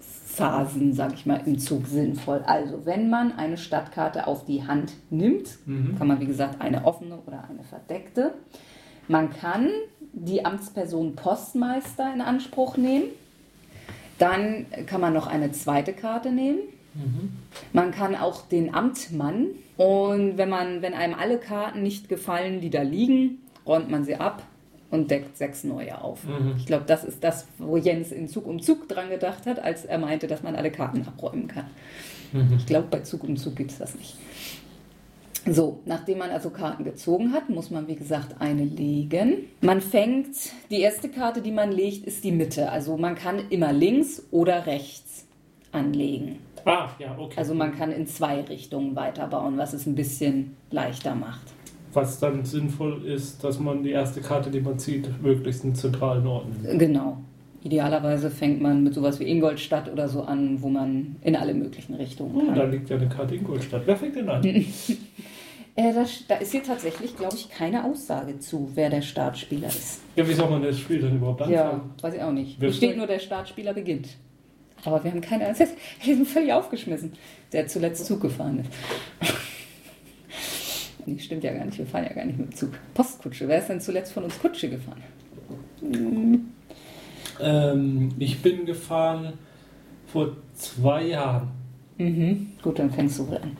Phasen, 0.00 0.92
sag 0.92 1.14
ich 1.14 1.24
mal, 1.26 1.40
im 1.46 1.58
Zug 1.58 1.86
sinnvoll. 1.86 2.42
Also 2.46 2.84
wenn 2.84 3.08
man 3.08 3.32
eine 3.32 3.56
Stadtkarte 3.56 4.26
auf 4.26 4.44
die 4.44 4.66
Hand 4.66 4.92
nimmt, 5.10 5.48
Mhm. 5.66 5.96
kann 5.98 6.06
man 6.08 6.20
wie 6.20 6.26
gesagt 6.26 6.60
eine 6.60 6.84
offene 6.84 7.16
oder 7.26 7.44
eine 7.48 7.64
verdeckte. 7.64 8.34
Man 9.08 9.32
kann 9.32 9.70
die 10.12 10.44
Amtsperson 10.44 11.14
Postmeister 11.14 12.12
in 12.12 12.20
Anspruch 12.20 12.76
nehmen. 12.76 13.04
Dann 14.18 14.66
kann 14.86 15.00
man 15.00 15.12
noch 15.12 15.26
eine 15.26 15.52
zweite 15.52 15.92
Karte 15.92 16.32
nehmen. 16.32 16.60
Mhm. 16.94 17.32
Man 17.72 17.90
kann 17.90 18.14
auch 18.14 18.42
den 18.48 18.74
Amtmann 18.74 19.48
und 19.76 20.38
wenn 20.38 20.48
man, 20.48 20.80
wenn 20.80 20.94
einem 20.94 21.14
alle 21.14 21.38
Karten 21.38 21.82
nicht 21.82 22.08
gefallen, 22.08 22.60
die 22.60 22.70
da 22.70 22.82
liegen, 22.82 23.42
räumt 23.66 23.90
man 23.90 24.04
sie 24.04 24.16
ab 24.16 24.42
und 24.90 25.10
deckt 25.10 25.36
sechs 25.36 25.64
neue 25.64 26.00
auf. 26.00 26.24
Mhm. 26.24 26.54
Ich 26.56 26.66
glaube, 26.66 26.84
das 26.86 27.04
ist 27.04 27.22
das, 27.22 27.46
wo 27.58 27.76
Jens 27.76 28.12
in 28.12 28.28
Zug 28.28 28.46
um 28.46 28.62
Zug 28.62 28.88
dran 28.88 29.10
gedacht 29.10 29.46
hat, 29.46 29.58
als 29.58 29.84
er 29.84 29.98
meinte, 29.98 30.26
dass 30.26 30.42
man 30.42 30.56
alle 30.56 30.70
Karten 30.70 31.06
abräumen 31.06 31.48
kann. 31.48 31.66
Mhm. 32.32 32.54
Ich 32.56 32.66
glaube, 32.66 32.88
bei 32.90 33.00
Zug 33.00 33.24
um 33.24 33.36
Zug 33.36 33.56
gibt 33.56 33.72
es 33.72 33.78
das 33.78 33.94
nicht. 33.94 34.16
So, 35.48 35.80
nachdem 35.84 36.18
man 36.18 36.30
also 36.30 36.50
Karten 36.50 36.84
gezogen 36.84 37.32
hat, 37.32 37.48
muss 37.50 37.70
man 37.70 37.86
wie 37.86 37.94
gesagt 37.94 38.34
eine 38.40 38.64
legen. 38.64 39.44
Man 39.60 39.80
fängt, 39.80 40.34
die 40.70 40.80
erste 40.80 41.08
Karte, 41.08 41.40
die 41.40 41.52
man 41.52 41.70
legt, 41.70 42.04
ist 42.06 42.24
die 42.24 42.32
Mitte. 42.32 42.70
Also 42.70 42.96
man 42.96 43.14
kann 43.14 43.38
immer 43.50 43.72
links 43.72 44.22
oder 44.32 44.66
rechts 44.66 45.24
anlegen. 45.72 46.38
Ah, 46.64 46.88
ja, 46.98 47.16
okay. 47.16 47.34
Also 47.36 47.54
man 47.54 47.76
kann 47.76 47.92
in 47.92 48.06
zwei 48.08 48.40
Richtungen 48.40 48.96
weiterbauen, 48.96 49.56
was 49.56 49.72
es 49.72 49.86
ein 49.86 49.94
bisschen 49.94 50.56
leichter 50.72 51.14
macht. 51.14 51.42
Was 51.92 52.18
dann 52.18 52.44
sinnvoll 52.44 53.04
ist, 53.06 53.42
dass 53.44 53.60
man 53.60 53.82
die 53.84 53.90
erste 53.90 54.20
Karte, 54.20 54.50
die 54.50 54.60
man 54.60 54.78
zieht, 54.78 55.08
möglichst 55.22 55.64
einen 55.64 55.76
zentralen 55.76 56.26
Ort 56.26 56.46
nimmt. 56.62 56.78
Genau. 56.78 57.18
Idealerweise 57.62 58.30
fängt 58.30 58.60
man 58.60 58.82
mit 58.84 58.94
sowas 58.94 59.18
wie 59.20 59.24
Ingolstadt 59.28 59.90
oder 59.90 60.08
so 60.08 60.22
an, 60.22 60.60
wo 60.60 60.68
man 60.68 61.16
in 61.22 61.34
alle 61.36 61.54
möglichen 61.54 61.94
Richtungen 61.94 62.36
Oh, 62.36 62.52
da 62.52 62.62
kann. 62.62 62.70
liegt 62.72 62.90
ja 62.90 62.96
eine 62.96 63.08
Karte 63.08 63.34
Ingolstadt. 63.36 63.82
Wer 63.86 63.96
fängt 63.96 64.16
denn 64.16 64.28
an? 64.28 64.42
Äh, 65.76 65.92
da, 65.92 66.06
da 66.28 66.34
ist 66.36 66.52
hier 66.52 66.62
tatsächlich, 66.62 67.16
glaube 67.16 67.36
ich, 67.36 67.50
keine 67.50 67.84
Aussage 67.84 68.38
zu, 68.38 68.70
wer 68.74 68.88
der 68.88 69.02
Startspieler 69.02 69.68
ist. 69.68 70.00
Ja, 70.16 70.26
wie 70.26 70.32
soll 70.32 70.48
man 70.48 70.62
das 70.62 70.78
Spiel 70.78 71.00
denn 71.00 71.16
überhaupt 71.16 71.46
Ja, 71.48 71.64
anfangen? 71.70 71.94
weiß 72.00 72.14
ich 72.14 72.22
auch 72.22 72.32
nicht. 72.32 72.58
Hier 72.58 72.72
steht 72.72 72.96
nur, 72.96 73.06
der 73.06 73.18
Startspieler 73.18 73.74
beginnt. 73.74 74.08
Aber 74.84 75.02
wir 75.04 75.10
haben 75.10 75.20
keine 75.20 75.44
Ahnung. 75.46 75.58
Wir 76.02 76.16
sind 76.16 76.26
völlig 76.28 76.52
aufgeschmissen, 76.52 77.12
der 77.52 77.66
zuletzt 77.66 78.06
Zug 78.06 78.22
gefahren 78.22 78.60
ist. 78.60 78.70
nee, 81.06 81.18
stimmt 81.18 81.44
ja 81.44 81.52
gar 81.52 81.64
nicht. 81.66 81.76
Wir 81.76 81.86
fahren 81.86 82.04
ja 82.04 82.12
gar 82.14 82.24
nicht 82.24 82.38
mit 82.38 82.52
dem 82.52 82.54
Zug. 82.56 82.70
Postkutsche. 82.94 83.46
Wer 83.46 83.58
ist 83.58 83.68
denn 83.68 83.80
zuletzt 83.80 84.12
von 84.12 84.24
uns 84.24 84.38
Kutsche 84.38 84.70
gefahren? 84.70 85.02
Ähm, 87.40 88.14
ich 88.18 88.40
bin 88.40 88.64
gefahren 88.64 89.34
vor 90.06 90.36
zwei 90.54 91.06
Jahren. 91.08 91.48
Mhm. 91.98 92.52
Gut, 92.62 92.78
dann 92.78 92.90
fängst 92.90 93.18
du 93.18 93.28
wohl 93.28 93.36
an. 93.38 93.56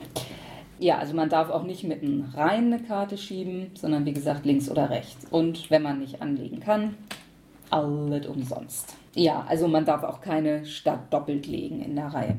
Ja, 0.78 0.98
also 0.98 1.14
man 1.14 1.28
darf 1.28 1.50
auch 1.50 1.62
nicht 1.62 1.84
mitten 1.84 2.32
rein 2.34 2.72
eine 2.72 2.78
Karte 2.82 3.16
schieben, 3.16 3.70
sondern 3.74 4.04
wie 4.04 4.12
gesagt 4.12 4.44
links 4.44 4.70
oder 4.70 4.90
rechts. 4.90 5.26
Und 5.30 5.70
wenn 5.70 5.82
man 5.82 6.00
nicht 6.00 6.20
anlegen 6.20 6.60
kann, 6.60 6.94
alles 7.70 8.26
umsonst. 8.26 8.94
Ja, 9.14 9.46
also 9.48 9.66
man 9.66 9.86
darf 9.86 10.02
auch 10.04 10.20
keine 10.20 10.66
Stadt 10.66 11.10
doppelt 11.12 11.46
legen 11.46 11.80
in 11.82 11.96
der 11.96 12.08
Reihe. 12.08 12.36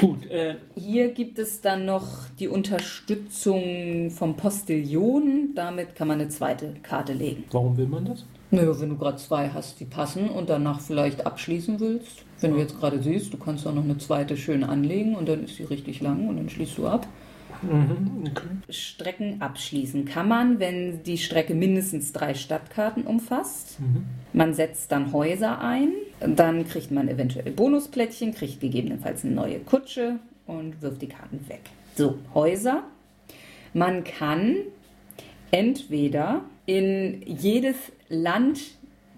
Gut, 0.00 0.24
äh, 0.30 0.54
Hier 0.74 1.12
gibt 1.12 1.38
es 1.38 1.60
dann 1.60 1.84
noch 1.84 2.06
die 2.38 2.48
Unterstützung 2.48 4.10
vom 4.10 4.34
Postillon. 4.34 5.50
Damit 5.54 5.94
kann 5.94 6.08
man 6.08 6.20
eine 6.20 6.30
zweite 6.30 6.72
Karte 6.82 7.12
legen. 7.12 7.44
warum 7.52 7.76
will 7.76 7.86
man 7.86 8.06
das? 8.06 8.24
Naja, 8.50 8.80
wenn 8.80 8.90
du 8.90 8.96
gerade 8.96 9.18
zwei 9.18 9.50
hast, 9.50 9.80
die 9.80 9.84
passen 9.84 10.30
und 10.30 10.48
danach 10.48 10.80
vielleicht 10.80 11.26
abschließen 11.26 11.80
willst. 11.80 12.24
Wenn 12.40 12.52
du 12.52 12.58
jetzt 12.58 12.78
gerade 12.78 13.02
siehst, 13.02 13.32
du 13.34 13.38
kannst 13.38 13.66
auch 13.66 13.74
noch 13.74 13.84
eine 13.84 13.98
zweite 13.98 14.36
schön 14.36 14.64
anlegen 14.64 15.16
und 15.16 15.28
dann 15.28 15.44
ist 15.44 15.56
sie 15.56 15.64
richtig 15.64 16.00
lang 16.00 16.28
und 16.28 16.36
dann 16.36 16.48
schließt 16.48 16.78
du 16.78 16.86
ab. 16.86 17.06
Mhm, 17.62 18.24
okay. 18.30 18.72
Strecken 18.72 19.40
abschließen 19.40 20.04
kann 20.04 20.28
man, 20.28 20.58
wenn 20.58 21.02
die 21.02 21.18
Strecke 21.18 21.54
mindestens 21.54 22.12
drei 22.12 22.34
Stadtkarten 22.34 23.04
umfasst. 23.04 23.78
Man 24.32 24.54
setzt 24.54 24.92
dann 24.92 25.12
Häuser 25.12 25.60
ein, 25.60 25.92
dann 26.20 26.66
kriegt 26.66 26.90
man 26.90 27.08
eventuell 27.08 27.50
Bonusplättchen, 27.52 28.34
kriegt 28.34 28.60
gegebenenfalls 28.60 29.24
eine 29.24 29.34
neue 29.34 29.60
Kutsche 29.60 30.18
und 30.46 30.80
wirft 30.82 31.02
die 31.02 31.08
Karten 31.08 31.40
weg. 31.48 31.62
So, 31.94 32.18
Häuser. 32.34 32.84
Man 33.72 34.04
kann 34.04 34.56
entweder 35.50 36.42
in 36.66 37.22
jedes 37.26 37.76
Land 38.08 38.60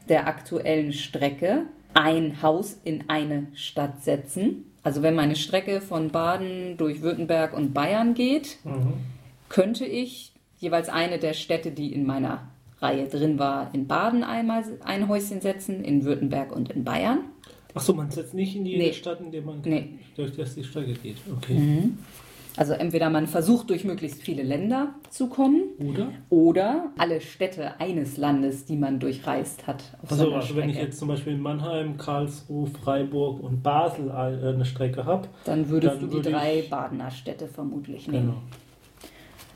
der 0.08 0.26
aktuellen 0.26 0.92
Strecke 0.92 1.64
ein 1.94 2.42
Haus 2.42 2.78
in 2.84 3.04
eine 3.08 3.46
Stadt 3.54 4.02
setzen. 4.02 4.64
Also 4.88 5.02
wenn 5.02 5.14
meine 5.14 5.36
Strecke 5.36 5.82
von 5.82 6.08
Baden 6.08 6.78
durch 6.78 7.02
Württemberg 7.02 7.52
und 7.52 7.74
Bayern 7.74 8.14
geht, 8.14 8.56
könnte 9.50 9.84
ich 9.84 10.32
jeweils 10.60 10.88
eine 10.88 11.18
der 11.18 11.34
Städte, 11.34 11.72
die 11.72 11.92
in 11.92 12.06
meiner 12.06 12.48
Reihe 12.80 13.06
drin 13.06 13.38
war, 13.38 13.68
in 13.74 13.86
Baden 13.86 14.24
einmal 14.24 14.64
ein 14.86 15.06
Häuschen 15.06 15.42
setzen, 15.42 15.84
in 15.84 16.04
Württemberg 16.04 16.56
und 16.56 16.70
in 16.70 16.84
Bayern. 16.84 17.18
Achso, 17.74 17.92
man 17.92 18.10
setzt 18.10 18.32
nicht 18.32 18.56
in 18.56 18.64
jede 18.64 18.82
Nee. 18.84 18.92
Stadt, 18.94 19.20
in 19.20 19.30
der 19.30 19.42
man 19.42 19.60
Nee. 19.62 19.90
durch 20.16 20.34
das 20.34 20.54
die 20.54 20.64
Strecke 20.64 20.94
geht. 20.94 21.18
Okay. 21.36 21.90
Also 22.58 22.72
entweder 22.72 23.08
man 23.08 23.28
versucht 23.28 23.70
durch 23.70 23.84
möglichst 23.84 24.20
viele 24.20 24.42
Länder 24.42 24.94
zu 25.10 25.28
kommen 25.28 25.62
Oder? 25.78 26.08
oder 26.28 26.90
alle 26.98 27.20
Städte 27.20 27.80
eines 27.80 28.16
Landes, 28.16 28.64
die 28.64 28.74
man 28.74 28.98
durchreist 28.98 29.68
hat. 29.68 29.84
Auf 30.02 30.10
Also, 30.10 30.34
also 30.34 30.56
wenn 30.56 30.68
ich 30.68 30.76
jetzt 30.76 30.98
zum 30.98 31.06
Beispiel 31.06 31.34
in 31.34 31.40
Mannheim, 31.40 31.96
Karlsruhe, 31.96 32.66
Freiburg 32.66 33.40
und 33.40 33.62
Basel 33.62 34.08
äh, 34.08 34.48
eine 34.48 34.64
Strecke 34.64 35.04
habe, 35.04 35.28
dann 35.44 35.68
würdest 35.68 35.94
dann 35.94 36.00
du 36.00 36.06
die 36.08 36.14
würde 36.14 36.32
drei 36.32 36.64
Badener 36.68 37.12
Städte 37.12 37.46
vermutlich 37.46 38.08
nehmen. 38.08 38.26
genau. 38.26 38.42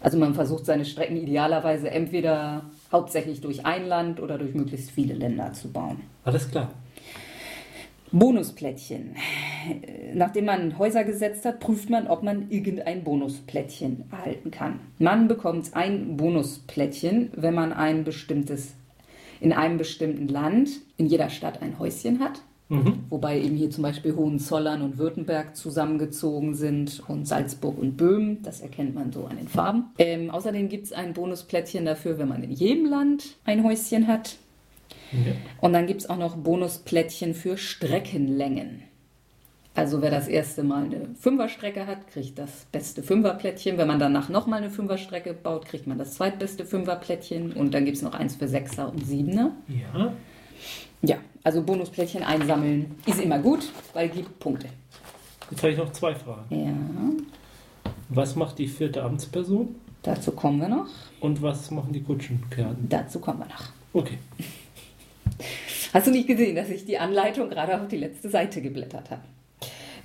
Also 0.00 0.16
man 0.16 0.34
versucht 0.34 0.64
seine 0.64 0.84
Strecken 0.84 1.16
idealerweise 1.16 1.90
entweder 1.90 2.62
hauptsächlich 2.92 3.40
durch 3.40 3.66
ein 3.66 3.86
Land 3.86 4.20
oder 4.20 4.38
durch 4.38 4.54
möglichst 4.54 4.92
viele 4.92 5.14
Länder 5.14 5.52
zu 5.52 5.72
bauen. 5.72 6.02
Alles 6.24 6.48
klar. 6.48 6.70
Bonusplättchen. 8.12 9.16
Nachdem 10.14 10.46
man 10.46 10.78
Häuser 10.78 11.04
gesetzt 11.04 11.44
hat, 11.44 11.60
prüft 11.60 11.90
man, 11.90 12.06
ob 12.06 12.22
man 12.22 12.50
irgendein 12.50 13.04
Bonusplättchen 13.04 14.04
erhalten 14.10 14.50
kann. 14.50 14.80
Man 14.98 15.28
bekommt 15.28 15.74
ein 15.74 16.16
Bonusplättchen, 16.16 17.30
wenn 17.36 17.54
man 17.54 17.72
ein 17.72 18.04
bestimmtes, 18.04 18.74
in 19.40 19.52
einem 19.52 19.78
bestimmten 19.78 20.28
Land, 20.28 20.70
in 20.96 21.06
jeder 21.06 21.30
Stadt 21.30 21.62
ein 21.62 21.78
Häuschen 21.78 22.20
hat. 22.20 22.42
Mhm. 22.68 23.00
Wobei 23.10 23.38
eben 23.38 23.56
hier 23.56 23.70
zum 23.70 23.82
Beispiel 23.82 24.16
Hohenzollern 24.16 24.80
und 24.80 24.96
Württemberg 24.96 25.56
zusammengezogen 25.56 26.54
sind 26.54 27.02
und 27.06 27.28
Salzburg 27.28 27.78
und 27.78 27.98
Böhmen. 27.98 28.42
Das 28.42 28.62
erkennt 28.62 28.94
man 28.94 29.12
so 29.12 29.26
an 29.26 29.36
den 29.36 29.48
Farben. 29.48 29.86
Ähm, 29.98 30.30
außerdem 30.30 30.70
gibt 30.70 30.86
es 30.86 30.92
ein 30.92 31.12
Bonusplättchen 31.12 31.84
dafür, 31.84 32.18
wenn 32.18 32.28
man 32.28 32.42
in 32.42 32.50
jedem 32.50 32.86
Land 32.86 33.36
ein 33.44 33.62
Häuschen 33.62 34.06
hat. 34.06 34.36
Ja. 35.12 35.32
Und 35.60 35.74
dann 35.74 35.86
gibt 35.86 36.00
es 36.00 36.08
auch 36.08 36.16
noch 36.16 36.36
Bonusplättchen 36.36 37.34
für 37.34 37.58
Streckenlängen. 37.58 38.84
Also 39.74 40.02
wer 40.02 40.10
das 40.10 40.28
erste 40.28 40.62
Mal 40.62 40.84
eine 40.84 41.08
Fünferstrecke 41.18 41.86
hat, 41.86 42.06
kriegt 42.08 42.38
das 42.38 42.66
beste 42.70 43.02
Fünferplättchen. 43.02 43.78
Wenn 43.78 43.88
man 43.88 43.98
danach 43.98 44.28
nochmal 44.28 44.58
eine 44.58 44.70
Fünferstrecke 44.70 45.32
baut, 45.32 45.64
kriegt 45.64 45.86
man 45.86 45.96
das 45.96 46.14
zweitbeste 46.14 46.66
Fünferplättchen. 46.66 47.52
Und 47.54 47.72
dann 47.72 47.86
gibt 47.86 47.96
es 47.96 48.02
noch 48.02 48.12
eins 48.14 48.36
für 48.36 48.48
Sechser 48.48 48.90
und 48.92 49.04
Siebener. 49.06 49.52
ja. 49.68 50.12
Ja, 51.04 51.16
also 51.42 51.64
Bonusplättchen 51.64 52.22
einsammeln 52.22 52.94
ist 53.06 53.20
immer 53.20 53.40
gut, 53.40 53.68
weil 53.92 54.08
gibt 54.08 54.38
Punkte. 54.38 54.68
Jetzt 55.50 55.60
habe 55.62 55.72
ich 55.72 55.78
noch 55.78 55.90
zwei 55.90 56.14
Fragen. 56.14 56.44
Ja, 56.54 57.90
Was 58.08 58.36
macht 58.36 58.58
die 58.58 58.68
vierte 58.68 59.02
Amtsperson 59.02 59.74
dazu 60.02 60.30
kommen 60.32 60.60
wir 60.60 60.68
noch. 60.68 60.86
und 61.18 61.42
was 61.42 61.72
machen 61.72 61.92
die 61.92 62.02
Kutschenkerden? 62.02 62.88
Dazu 62.88 63.18
kommen 63.18 63.40
wir 63.40 63.46
noch. 63.46 63.64
Okay. 63.92 64.18
Hast 65.92 66.06
du 66.06 66.12
nicht 66.12 66.28
gesehen, 66.28 66.54
dass 66.54 66.68
ich 66.70 66.84
die 66.84 66.98
Anleitung 66.98 67.50
gerade 67.50 67.80
auf 67.80 67.88
die 67.88 67.96
letzte 67.98 68.30
Seite 68.30 68.62
geblättert 68.62 69.10
habe? 69.10 69.22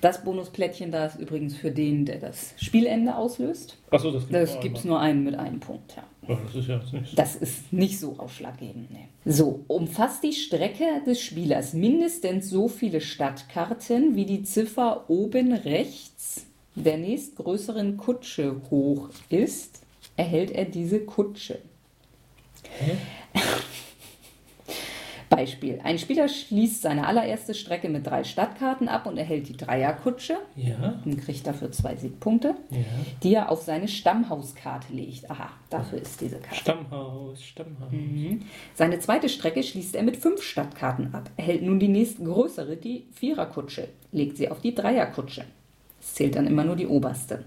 Das 0.01 0.23
Bonusplättchen 0.23 0.91
da 0.91 1.05
ist 1.05 1.19
übrigens 1.19 1.55
für 1.55 1.71
den, 1.71 2.05
der 2.05 2.19
das 2.19 2.53
Spielende 2.57 3.15
auslöst. 3.15 3.77
Achso, 3.89 4.11
das 4.11 4.59
gibt 4.59 4.77
es 4.77 4.83
einmal. 4.83 4.97
nur 4.97 4.99
einen 4.99 5.23
mit 5.23 5.35
einem 5.35 5.59
Punkt. 5.59 5.95
Ja. 5.95 6.03
Das 6.27 6.55
ist 6.55 6.67
ja 6.67 6.77
jetzt 6.77 6.93
nicht 6.93 7.09
so. 7.09 7.15
Das 7.15 7.35
ist 7.35 7.73
nicht 7.73 7.99
so 7.99 8.15
ausschlaggebend. 8.17 8.91
Nee. 8.91 9.07
So, 9.25 9.63
umfasst 9.67 10.23
die 10.23 10.33
Strecke 10.33 11.01
des 11.05 11.21
Spielers 11.21 11.73
mindestens 11.73 12.49
so 12.49 12.67
viele 12.67 13.01
Stadtkarten, 13.01 14.15
wie 14.15 14.25
die 14.25 14.43
Ziffer 14.43 15.09
oben 15.09 15.53
rechts 15.53 16.45
der 16.75 16.97
nächstgrößeren 16.97 17.97
Kutsche 17.97 18.61
hoch 18.69 19.09
ist, 19.29 19.81
erhält 20.15 20.51
er 20.51 20.65
diese 20.65 20.99
Kutsche. 20.99 21.59
Hä? 22.79 22.97
Beispiel. 25.37 25.79
Ein 25.83 25.99
Spieler 25.99 26.27
schließt 26.27 26.81
seine 26.81 27.05
allererste 27.05 27.53
Strecke 27.53 27.89
mit 27.89 28.07
drei 28.07 28.23
Stadtkarten 28.23 28.87
ab 28.87 29.05
und 29.05 29.17
erhält 29.17 29.47
die 29.47 29.55
Dreierkutsche 29.55 30.37
Ja, 30.55 30.99
und 31.05 31.21
kriegt 31.21 31.45
dafür 31.45 31.71
zwei 31.71 31.95
Siegpunkte, 31.95 32.55
ja. 32.71 32.79
die 33.21 33.35
er 33.35 33.51
auf 33.51 33.61
seine 33.61 33.87
Stammhauskarte 33.87 34.91
legt. 34.91 35.29
Aha, 35.29 35.49
dafür 35.69 36.01
ist 36.01 36.19
diese 36.21 36.39
Karte. 36.39 36.55
Stammhaus, 36.55 37.43
Stammhaus. 37.43 37.91
Seine 38.73 38.99
zweite 38.99 39.29
Strecke 39.29 39.61
schließt 39.61 39.95
er 39.95 40.01
mit 40.01 40.17
fünf 40.17 40.41
Stadtkarten 40.41 41.13
ab, 41.13 41.29
erhält 41.37 41.61
nun 41.61 41.79
die 41.79 41.87
nächstgrößere, 41.87 42.75
die 42.75 43.05
Viererkutsche, 43.13 43.89
legt 44.11 44.37
sie 44.37 44.49
auf 44.49 44.61
die 44.61 44.73
Dreierkutsche. 44.73 45.45
Es 45.99 46.15
zählt 46.15 46.35
dann 46.35 46.47
immer 46.47 46.63
nur 46.63 46.75
die 46.75 46.87
oberste. 46.87 47.43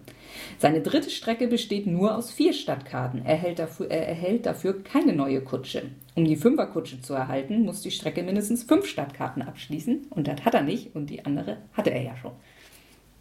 Seine 0.59 0.81
dritte 0.81 1.11
Strecke 1.11 1.49
besteht 1.49 1.87
nur 1.87 2.17
aus 2.17 2.31
vier 2.31 2.53
Stadtkarten. 2.53 3.25
Er 3.25 3.33
erhält 3.33 3.59
dafür, 3.59 3.91
er 3.91 4.09
erhält 4.09 4.47
dafür 4.47 4.83
keine 4.83 5.13
neue 5.13 5.41
Kutsche. 5.41 5.83
Um 6.15 6.25
die 6.25 6.37
Fünferkutsche 6.37 7.01
zu 7.01 7.15
erhalten, 7.15 7.65
muss 7.65 7.83
die 7.83 7.91
Strecke 7.91 8.23
mindestens 8.23 8.65
fünf 8.65 8.87
Stadtkarten 8.87 9.43
abschließen. 9.43 10.07
Und 10.11 10.29
das 10.29 10.45
hat 10.45 10.55
er 10.55 10.63
nicht 10.63 10.95
und 10.95 11.09
die 11.09 11.25
andere 11.25 11.59
hatte 11.73 11.91
er 11.91 12.03
ja 12.03 12.17
schon. 12.17 12.33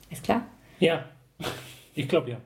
Ist 0.09 0.23
klar? 0.23 0.45
Ja, 0.79 1.05
ich 1.93 2.07
glaube 2.07 2.31
ja. 2.31 2.37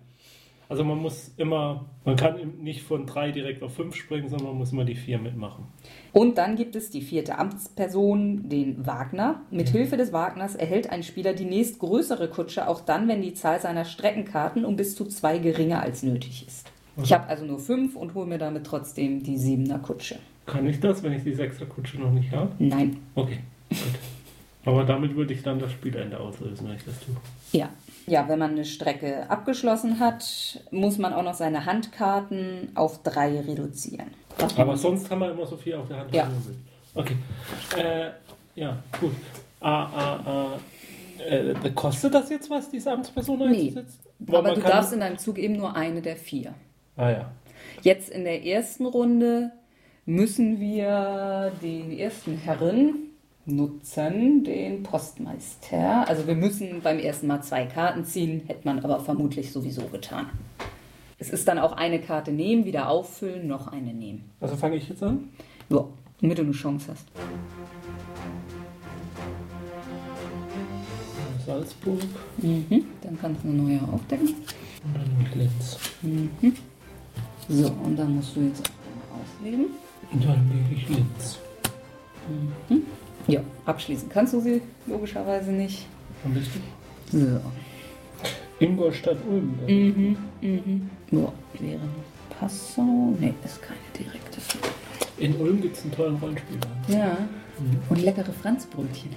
Also 0.69 0.83
man 0.83 0.97
muss 0.97 1.31
immer, 1.37 1.85
man 2.05 2.15
kann 2.15 2.35
nicht 2.61 2.81
von 2.81 3.05
drei 3.05 3.31
direkt 3.31 3.61
auf 3.63 3.75
fünf 3.75 3.95
springen, 3.95 4.29
sondern 4.29 4.47
man 4.49 4.57
muss 4.57 4.71
immer 4.71 4.85
die 4.85 4.95
vier 4.95 5.19
mitmachen. 5.19 5.65
Und 6.13 6.37
dann 6.37 6.55
gibt 6.55 6.75
es 6.75 6.89
die 6.89 7.01
vierte 7.01 7.37
Amtsperson, 7.37 8.49
den 8.49 8.85
Wagner. 8.85 9.41
Mit 9.51 9.69
Hilfe 9.69 9.97
des 9.97 10.13
Wagners 10.13 10.55
erhält 10.55 10.89
ein 10.89 11.03
Spieler 11.03 11.33
die 11.33 11.45
nächstgrößere 11.45 12.29
Kutsche, 12.29 12.67
auch 12.67 12.81
dann, 12.81 13.07
wenn 13.07 13.21
die 13.21 13.33
Zahl 13.33 13.59
seiner 13.59 13.85
Streckenkarten 13.85 14.65
um 14.65 14.75
bis 14.75 14.95
zu 14.95 15.05
zwei 15.05 15.37
geringer 15.37 15.81
als 15.81 16.03
nötig 16.03 16.47
ist. 16.47 16.71
Ich 17.01 17.11
habe 17.11 17.27
also 17.27 17.45
nur 17.45 17.59
fünf 17.59 17.95
und 17.95 18.13
hole 18.13 18.27
mir 18.27 18.37
damit 18.37 18.65
trotzdem 18.65 19.23
die 19.23 19.37
siebener 19.37 19.79
Kutsche. 19.79 20.19
Kann 20.45 20.67
ich 20.67 20.79
das, 20.79 21.01
wenn 21.03 21.13
ich 21.13 21.23
die 21.23 21.33
Sechserkutsche 21.33 21.99
noch 21.99 22.11
nicht 22.11 22.31
habe? 22.31 22.51
Nein. 22.59 22.97
Okay, 23.15 23.39
gut. 23.69 23.79
Aber 24.65 24.83
damit 24.83 25.15
würde 25.15 25.33
ich 25.33 25.41
dann 25.41 25.59
das 25.59 25.71
Spielende 25.71 26.19
auslösen, 26.19 26.67
wenn 26.67 26.75
ich 26.75 26.85
das 26.85 26.99
tue. 26.99 27.15
Ja. 27.51 27.69
Ja, 28.05 28.27
wenn 28.27 28.39
man 28.39 28.51
eine 28.51 28.65
Strecke 28.65 29.29
abgeschlossen 29.29 29.99
hat, 29.99 30.59
muss 30.71 30.97
man 30.97 31.13
auch 31.13 31.23
noch 31.23 31.33
seine 31.35 31.65
Handkarten 31.65 32.69
auf 32.75 33.01
drei 33.03 33.39
reduzieren. 33.39 34.07
Was 34.37 34.57
Aber 34.57 34.75
sonst 34.75 35.09
haben 35.09 35.19
wir 35.19 35.31
immer 35.31 35.45
so 35.45 35.55
viel 35.57 35.75
auf 35.75 35.87
der 35.87 35.97
Hand. 35.99 36.13
Ja. 36.13 36.27
Okay. 36.95 37.15
Äh, 37.77 38.09
ja, 38.55 38.77
gut. 38.99 39.13
Ah, 39.61 39.83
ah, 39.85 40.19
ah. 40.25 40.59
Äh, 41.25 41.53
kostet 41.73 42.13
das 42.13 42.29
jetzt 42.29 42.49
was, 42.49 42.69
diese 42.69 42.91
Amtsperson 42.91 43.37
Nee. 43.39 43.45
einzusetzen? 43.67 43.99
Weil 44.19 44.35
Aber 44.39 44.53
du 44.55 44.61
kann- 44.61 44.71
darfst 44.71 44.93
in 44.93 44.99
deinem 44.99 45.17
Zug 45.17 45.37
eben 45.37 45.55
nur 45.55 45.75
eine 45.75 46.01
der 46.01 46.17
vier. 46.17 46.53
Ah 46.97 47.09
ja. 47.09 47.31
Jetzt 47.81 48.09
in 48.09 48.23
der 48.25 48.43
ersten 48.45 48.85
Runde 48.85 49.51
müssen 50.05 50.59
wir 50.59 51.51
den 51.61 51.97
ersten 51.97 52.37
Herren 52.37 52.95
nutzen, 53.45 54.43
den 54.43 54.83
Postmeister. 54.83 56.07
Also 56.07 56.27
wir 56.27 56.35
müssen 56.35 56.81
beim 56.81 56.99
ersten 56.99 57.27
Mal 57.27 57.41
zwei 57.41 57.65
Karten 57.65 58.05
ziehen, 58.05 58.43
hätte 58.47 58.65
man 58.65 58.79
aber 58.79 58.99
vermutlich 58.99 59.51
sowieso 59.51 59.83
getan. 59.87 60.27
Es 61.19 61.29
ist 61.29 61.47
dann 61.47 61.59
auch 61.59 61.73
eine 61.73 61.99
Karte 61.99 62.31
nehmen, 62.31 62.65
wieder 62.65 62.89
auffüllen, 62.89 63.47
noch 63.47 63.67
eine 63.67 63.93
nehmen. 63.93 64.31
Also 64.39 64.55
fange 64.55 64.75
ich 64.75 64.89
jetzt 64.89 65.03
an? 65.03 65.29
Ja, 65.69 65.85
damit 66.21 66.37
du 66.37 66.41
eine 66.43 66.51
Chance 66.51 66.91
hast. 66.91 67.05
Salzburg. 71.45 71.99
Mhm, 72.37 72.85
dann 73.01 73.17
kannst 73.19 73.43
du 73.43 73.49
eine 73.49 73.57
neue 73.57 73.81
aufdecken. 73.91 74.27
Und 74.27 74.95
dann 74.95 75.39
Linz. 75.39 75.79
Mhm. 76.01 76.29
So, 77.49 77.67
und 77.67 77.97
dann 77.97 78.15
musst 78.15 78.35
du 78.35 78.41
jetzt 78.41 78.61
auch 78.61 79.11
einmal 79.11 79.21
auslegen. 79.21 79.65
Und 80.11 80.23
dann 80.23 80.49
lege 80.49 80.81
ich 80.81 80.89
Linz. 80.89 81.39
Mhm. 82.69 82.83
Ja, 83.27 83.41
abschließen 83.65 84.09
kannst 84.09 84.33
du 84.33 84.41
sie 84.41 84.61
logischerweise 84.85 85.51
nicht. 85.51 85.85
Am 86.25 86.33
besten. 86.33 86.61
So. 87.11 87.39
Ingolstadt 88.59 89.17
Ulm. 89.29 89.57
dann. 89.65 89.75
Mhm. 89.75 90.17
Mhm. 90.41 90.89
Ja, 91.11 91.31
wäre 91.59 91.79
Passau. 92.39 93.15
Ne, 93.19 93.33
ist 93.43 93.61
keine 93.61 93.79
direkte 93.97 94.39
Verbindung. 94.41 94.73
In 95.17 95.35
Ulm 95.35 95.61
gibt 95.61 95.77
es 95.77 95.83
einen 95.83 95.91
tollen 95.93 96.15
Rollenspieler. 96.17 96.67
Ja. 96.87 97.17
Mhm. 97.59 97.79
Und 97.89 98.01
leckere 98.01 98.33
Franzbrötchen. 98.33 99.11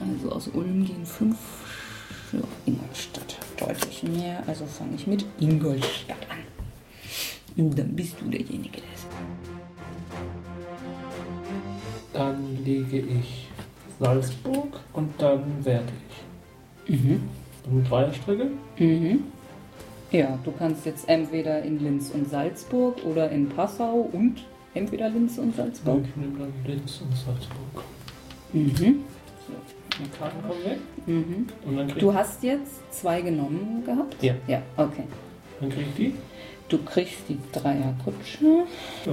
Also 0.00 0.32
aus 0.32 0.48
Ulm 0.48 0.84
gehen 0.84 1.06
fünf. 1.06 1.36
Ja, 2.32 2.40
Ingolstadt. 2.66 3.38
Deutlich 3.58 4.02
mehr. 4.04 4.42
Also 4.46 4.66
fange 4.66 4.94
ich 4.96 5.06
mit 5.06 5.24
Ingolstadt 5.38 6.16
an. 6.30 6.38
Und 7.56 7.78
dann 7.78 7.94
bist 7.94 8.14
du 8.20 8.28
derjenige, 8.30 8.80
der 8.80 8.90
es. 8.94 9.01
Dann 12.22 12.64
lege 12.64 12.98
ich 12.98 13.48
Salzburg 13.98 14.78
und 14.92 15.10
dann 15.18 15.42
werte 15.64 15.92
ich. 16.86 17.00
Mhm. 17.00 17.22
Eine 17.68 17.82
Dreierstrecke. 17.82 18.46
Mhm. 18.78 19.24
Ja, 20.12 20.38
du 20.44 20.52
kannst 20.52 20.86
jetzt 20.86 21.08
entweder 21.08 21.62
in 21.62 21.80
Linz 21.80 22.10
und 22.10 22.30
Salzburg 22.30 23.04
oder 23.04 23.28
in 23.30 23.48
Passau 23.48 24.08
und 24.12 24.36
entweder 24.72 25.08
Linz 25.08 25.36
und 25.38 25.56
Salzburg. 25.56 26.04
Ich 26.08 26.16
nehme 26.16 26.38
dann 26.38 26.52
Linz 26.64 27.00
und 27.00 27.12
Salzburg. 27.16 27.84
Mhm. 28.52 29.00
Die 29.98 30.16
Karten 30.16 30.42
kommen 30.46 30.64
weg. 30.64 30.78
Mhm. 31.06 31.46
Und 31.66 31.76
dann 31.76 31.88
Du 31.98 32.14
hast 32.14 32.40
jetzt 32.44 32.94
zwei 32.94 33.20
genommen 33.20 33.82
gehabt? 33.84 34.22
Ja. 34.22 34.34
Ja, 34.46 34.62
okay. 34.76 35.04
dann 35.58 35.70
krieg 35.70 35.86
ich 35.88 35.94
die. 35.96 36.14
Du 36.68 36.78
kriegst 36.84 37.28
die 37.28 37.38
Dreierkutsche. 37.50 38.64
Ja. 39.06 39.12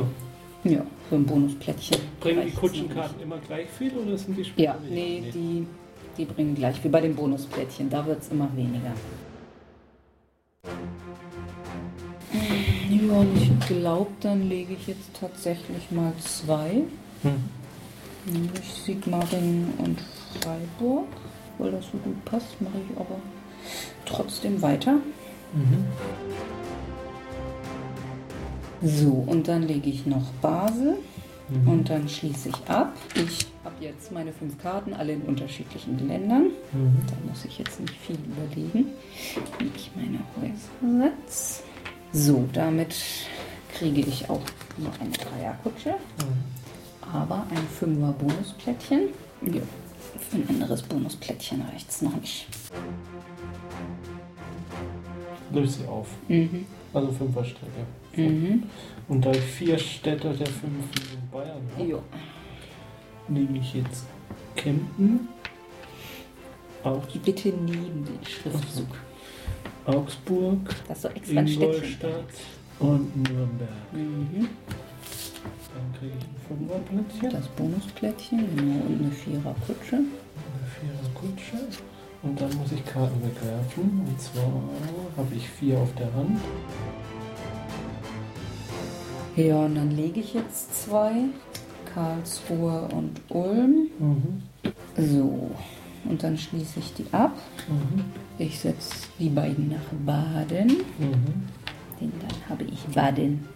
Ja, 0.64 0.86
für 1.08 1.16
ein 1.16 1.26
Bonusplättchen. 1.26 1.98
Bringen 2.20 2.46
die 2.46 2.52
Kutschenkarten 2.52 3.22
immer 3.22 3.38
gleich 3.38 3.70
viel 3.70 3.94
oder 3.94 4.18
sind 4.18 4.38
die 4.38 4.44
später 4.44 4.74
Ja, 4.74 4.78
nee, 4.90 5.24
die, 5.34 5.66
die 6.18 6.26
bringen 6.26 6.54
gleich, 6.56 6.84
wie 6.84 6.90
bei 6.90 7.00
den 7.00 7.16
Bonusplättchen. 7.16 7.90
Da 7.90 8.06
wird 8.06 8.22
es 8.22 8.30
immer 8.30 8.50
weniger. 8.56 8.94
Ja, 12.90 13.14
und 13.14 13.38
ich 13.38 13.68
glaube, 13.68 14.12
dann 14.22 14.50
lege 14.50 14.74
ich 14.74 14.88
jetzt 14.88 15.14
tatsächlich 15.18 15.90
mal 15.92 16.12
zwei. 16.20 16.84
Hm. 17.22 17.44
Nämlich 18.26 18.74
Sigmaringen 18.86 19.74
und 19.78 20.00
Freiburg. 20.42 21.08
Weil 21.58 21.72
das 21.72 21.86
so 21.86 21.98
gut 21.98 22.24
passt, 22.26 22.62
mache 22.62 22.78
ich 22.78 22.98
aber 22.98 23.16
trotzdem 24.06 24.62
weiter. 24.62 24.94
Mhm. 25.54 25.86
So, 28.82 29.12
und 29.28 29.48
dann 29.48 29.64
lege 29.64 29.90
ich 29.90 30.06
noch 30.06 30.26
Basel 30.42 30.98
Mhm. 31.50 31.68
und 31.68 31.90
dann 31.90 32.08
schließe 32.08 32.50
ich 32.50 32.70
ab. 32.70 32.94
Ich 33.16 33.48
habe 33.64 33.76
jetzt 33.84 34.12
meine 34.12 34.32
fünf 34.32 34.58
Karten, 34.62 34.94
alle 34.94 35.14
in 35.14 35.22
unterschiedlichen 35.24 36.08
Ländern. 36.08 36.44
Mhm. 36.72 36.98
Da 37.08 37.14
muss 37.28 37.44
ich 37.46 37.58
jetzt 37.58 37.80
nicht 37.80 37.96
viel 37.96 38.18
überlegen, 38.26 38.86
wie 39.58 39.72
ich 39.76 39.90
meine 39.96 40.20
Häuser 40.40 41.10
setze. 41.10 41.64
So, 42.14 42.48
damit 42.54 42.96
kriege 43.74 44.02
ich 44.02 44.30
auch 44.30 44.42
noch 44.78 45.00
eine 45.02 45.10
Dreierkutsche, 45.12 45.90
Mhm. 45.92 47.12
aber 47.14 47.46
ein 47.50 47.68
Fünfer 47.80 48.14
Bonusplättchen. 48.14 49.10
Ja, 49.42 49.62
für 50.30 50.36
ein 50.38 50.48
anderes 50.50 50.84
Bonusplättchen 50.84 51.62
reicht 51.64 51.90
es 51.90 52.02
noch 52.04 52.16
nicht. 52.22 52.48
Löse 55.52 55.80
sie 55.80 55.88
auf. 55.88 56.08
Mhm. 56.28 56.66
Also 56.94 57.12
Fünferstrecke. 57.12 57.86
Mhm. 58.16 58.64
Und 59.08 59.26
da 59.26 59.32
ich 59.32 59.40
vier 59.42 59.78
Städte 59.78 60.30
der 60.30 60.48
fünf 60.48 60.86
in 61.14 61.30
Bayern 61.32 61.62
habe, 61.78 61.84
Jo. 61.90 62.02
nehme 63.28 63.60
ich 63.60 63.74
jetzt 63.76 64.06
Kempten, 64.56 65.28
Augs 66.84 67.14
Bitte 67.24 67.50
neben 67.50 68.06
den 68.06 68.20
Schriftzug. 68.26 68.88
Augsburg, 69.86 70.76
Das 70.88 70.98
ist 70.98 71.02
so 71.04 71.10
extra. 71.10 71.40
Ingolstadt 71.42 72.24
und 72.80 73.16
Nürnberg. 73.30 73.70
Mhm. 73.92 74.48
Dann 75.74 75.94
kriege 76.00 76.14
ich 76.18 76.26
ein 76.26 76.58
Fünferplättchen, 76.58 77.30
Das 77.32 77.48
Bonusplättchen, 77.50 78.56
genau, 78.56 78.86
und 78.86 79.00
eine 79.02 79.12
Viererkutsche. 79.12 79.96
eine 79.96 80.68
Viererkutsche. 80.80 81.68
Und 82.22 82.40
dann 82.40 82.54
muss 82.58 82.72
ich 82.72 82.86
Karten 82.86 83.22
wegwerfen. 83.24 84.06
Und 84.06 84.22
zwar 84.22 84.52
habe 85.18 85.36
ich 85.36 85.50
vier 85.50 85.78
auf 85.78 85.94
der 85.96 86.14
Hand. 86.14 86.40
Ja, 89.36 89.58
und 89.58 89.76
dann 89.76 89.92
lege 89.92 90.20
ich 90.20 90.34
jetzt 90.34 90.84
zwei. 90.84 91.12
Karlsruhe 91.94 92.88
und 92.94 93.20
Ulm. 93.30 93.90
Mhm. 93.98 94.44
So, 94.96 95.52
und 96.06 96.24
dann 96.24 96.38
schließe 96.38 96.80
ich 96.80 96.94
die 96.94 97.06
ab. 97.12 97.36
Mhm. 97.68 98.06
Ich 98.38 98.60
setze 98.60 99.08
die 99.18 99.30
beiden 99.30 99.70
nach 99.70 99.78
Baden. 100.06 100.68
Mhm. 100.98 101.48
Denn 102.00 102.12
dann 102.22 102.50
habe 102.50 102.64
ich 102.64 102.84
Baden 102.94 103.48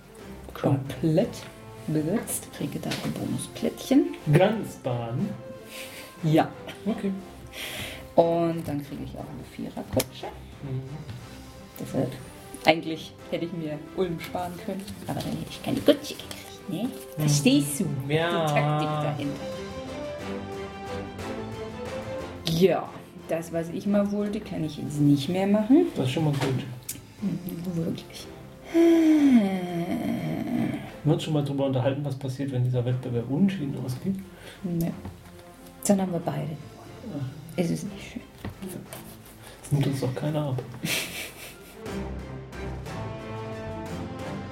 komplett 0.53 1.43
besetzt. 1.87 2.47
Kriege 2.57 2.79
da 2.79 2.89
ein 2.89 3.11
Bonusplättchen. 3.13 4.15
Ganz 4.31 4.75
Baden. 4.77 5.29
Ja. 6.23 6.49
Okay. 6.85 7.11
Und 8.15 8.67
dann 8.67 8.85
kriege 8.85 9.03
ich 9.05 9.17
auch 9.17 9.25
eine 9.29 9.43
Viererkutsche. 9.51 10.27
Mhm. 10.61 10.81
Deshalb, 11.79 12.11
eigentlich 12.65 13.13
hätte 13.31 13.45
ich 13.45 13.53
mir 13.53 13.79
Ulm 13.95 14.19
sparen 14.19 14.53
können. 14.65 14.83
Aber 15.07 15.19
dann 15.19 15.31
hätte 15.31 15.49
ich 15.49 15.63
keine 15.63 15.79
Kutsche 15.79 16.13
gekriegt, 16.13 16.69
ne? 16.69 16.89
Verstehst 17.17 17.79
du? 17.79 17.85
Ja. 18.07 18.45
Die 18.45 18.53
Taktik 18.53 18.87
dahinter. 18.87 19.45
Ja, 22.51 22.87
das, 23.27 23.51
was 23.51 23.69
ich 23.69 23.87
mal 23.87 24.11
wollte, 24.11 24.39
kann 24.39 24.63
ich 24.63 24.77
jetzt 24.77 24.99
nicht 24.99 25.29
mehr 25.29 25.47
machen. 25.47 25.87
Das 25.95 26.05
ist 26.05 26.11
schon 26.11 26.25
mal 26.25 26.33
gut. 26.33 26.63
Wirklich. 27.75 28.27
Wir 28.73 28.81
haben 31.03 31.11
uns 31.11 31.23
schon 31.23 31.33
mal 31.33 31.43
darüber 31.43 31.65
unterhalten, 31.65 32.05
was 32.05 32.15
passiert, 32.15 32.51
wenn 32.51 32.63
dieser 32.63 32.85
Wettbewerb 32.85 33.29
unentschieden 33.29 33.75
ausgeht. 33.83 34.15
Ne. 34.63 34.91
Dann 35.87 36.01
haben 36.01 36.11
wir 36.11 36.19
beide 36.19 36.55
gewonnen. 37.01 37.42
Ist 37.55 37.69
es 37.71 37.83
nicht 37.83 38.11
schön? 38.13 38.21
Das 39.61 39.71
nimmt 39.71 39.87
uns 39.87 40.01
doch 40.01 40.15
keiner 40.15 40.49
ab. 40.49 40.63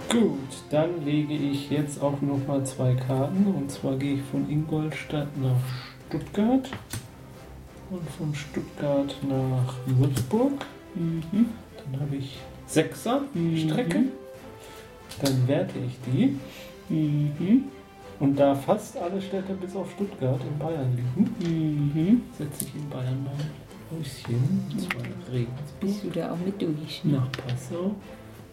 Gut, 0.10 0.38
dann 0.70 1.04
lege 1.06 1.34
ich 1.34 1.70
jetzt 1.70 2.02
auch 2.02 2.20
noch 2.22 2.46
mal 2.46 2.64
zwei 2.66 2.94
Karten. 2.96 3.46
Und 3.48 3.72
zwar 3.72 3.96
gehe 3.98 4.16
ich 4.16 4.22
von 4.24 4.50
Ingolstadt 4.50 5.30
nach 5.38 5.56
Stuttgart 6.10 6.70
und 7.90 8.10
von 8.18 8.36
Stuttgart 8.36 9.16
nach 9.28 9.74
Würzburg. 9.86 10.66
Mhm. 10.96 11.50
Dann 11.92 12.02
habe 12.02 12.18
ich 12.18 12.38
Sechser 12.68 13.22
Mhm. 13.34 13.58
Strecke. 13.58 14.04
Dann 15.22 15.48
werte 15.48 15.80
ich 15.80 15.98
die. 16.12 16.38
Mhm. 16.94 17.64
Und 18.22 18.36
da 18.40 18.54
fast 18.56 18.96
alle 18.98 19.20
Städte 19.22 19.54
bis 19.56 19.76
auf 19.76 19.92
Stuttgart 19.92 20.40
in 20.50 20.58
Bayern 20.60 20.96
liegen, 20.96 21.92
Mhm. 21.94 22.22
setze 22.38 22.66
ich 22.66 22.76
in 22.76 22.88
Bayern 22.90 23.18
mein 23.26 24.00
Häuschen. 24.00 24.64
Und 24.72 24.80
zwar 24.82 25.02
nach 25.02 25.32
Regensburg. 25.34 25.80
Bist 25.82 26.04
du 26.04 26.10
da 26.12 26.32
auch 26.32 26.38
mit 26.38 26.62
durch? 26.62 27.02
nach 27.04 27.30
Passau, 27.32 27.96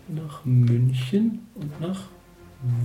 nach 0.09 0.45
München 0.45 1.47
und 1.55 1.81
nach 1.81 2.01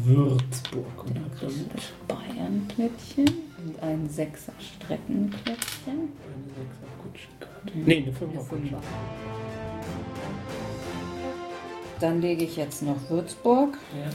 Würzburg. 0.04 1.06
Und 1.06 1.15
Dann 1.15 1.32
kriegst 1.39 1.62
du 1.62 1.65
das 1.74 1.84
Bayern-Plättchen 2.08 3.26
und 3.65 3.82
ein 3.82 4.08
Sechser-Streckenplättchen. 4.10 5.88
eine 5.88 6.52
Sechser-Kutschenkarte. 6.60 7.72
Nee, 7.74 8.04
eine 8.04 8.12
Fünfer-Kutsche. 8.13 8.76
Dann 12.00 12.22
lege 12.22 12.43
ich 12.43 12.58
jetzt 12.58 12.84
noch 12.84 13.10
Würzburg. 13.10 13.78
Ja. 13.98 14.10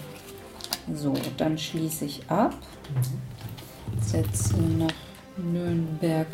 So, 0.94 1.14
dann 1.36 1.58
schließe 1.58 2.04
ich 2.06 2.22
ab. 2.28 2.54
Setze 4.00 4.56
nach 4.78 4.88
Nürnberg, 5.36 6.26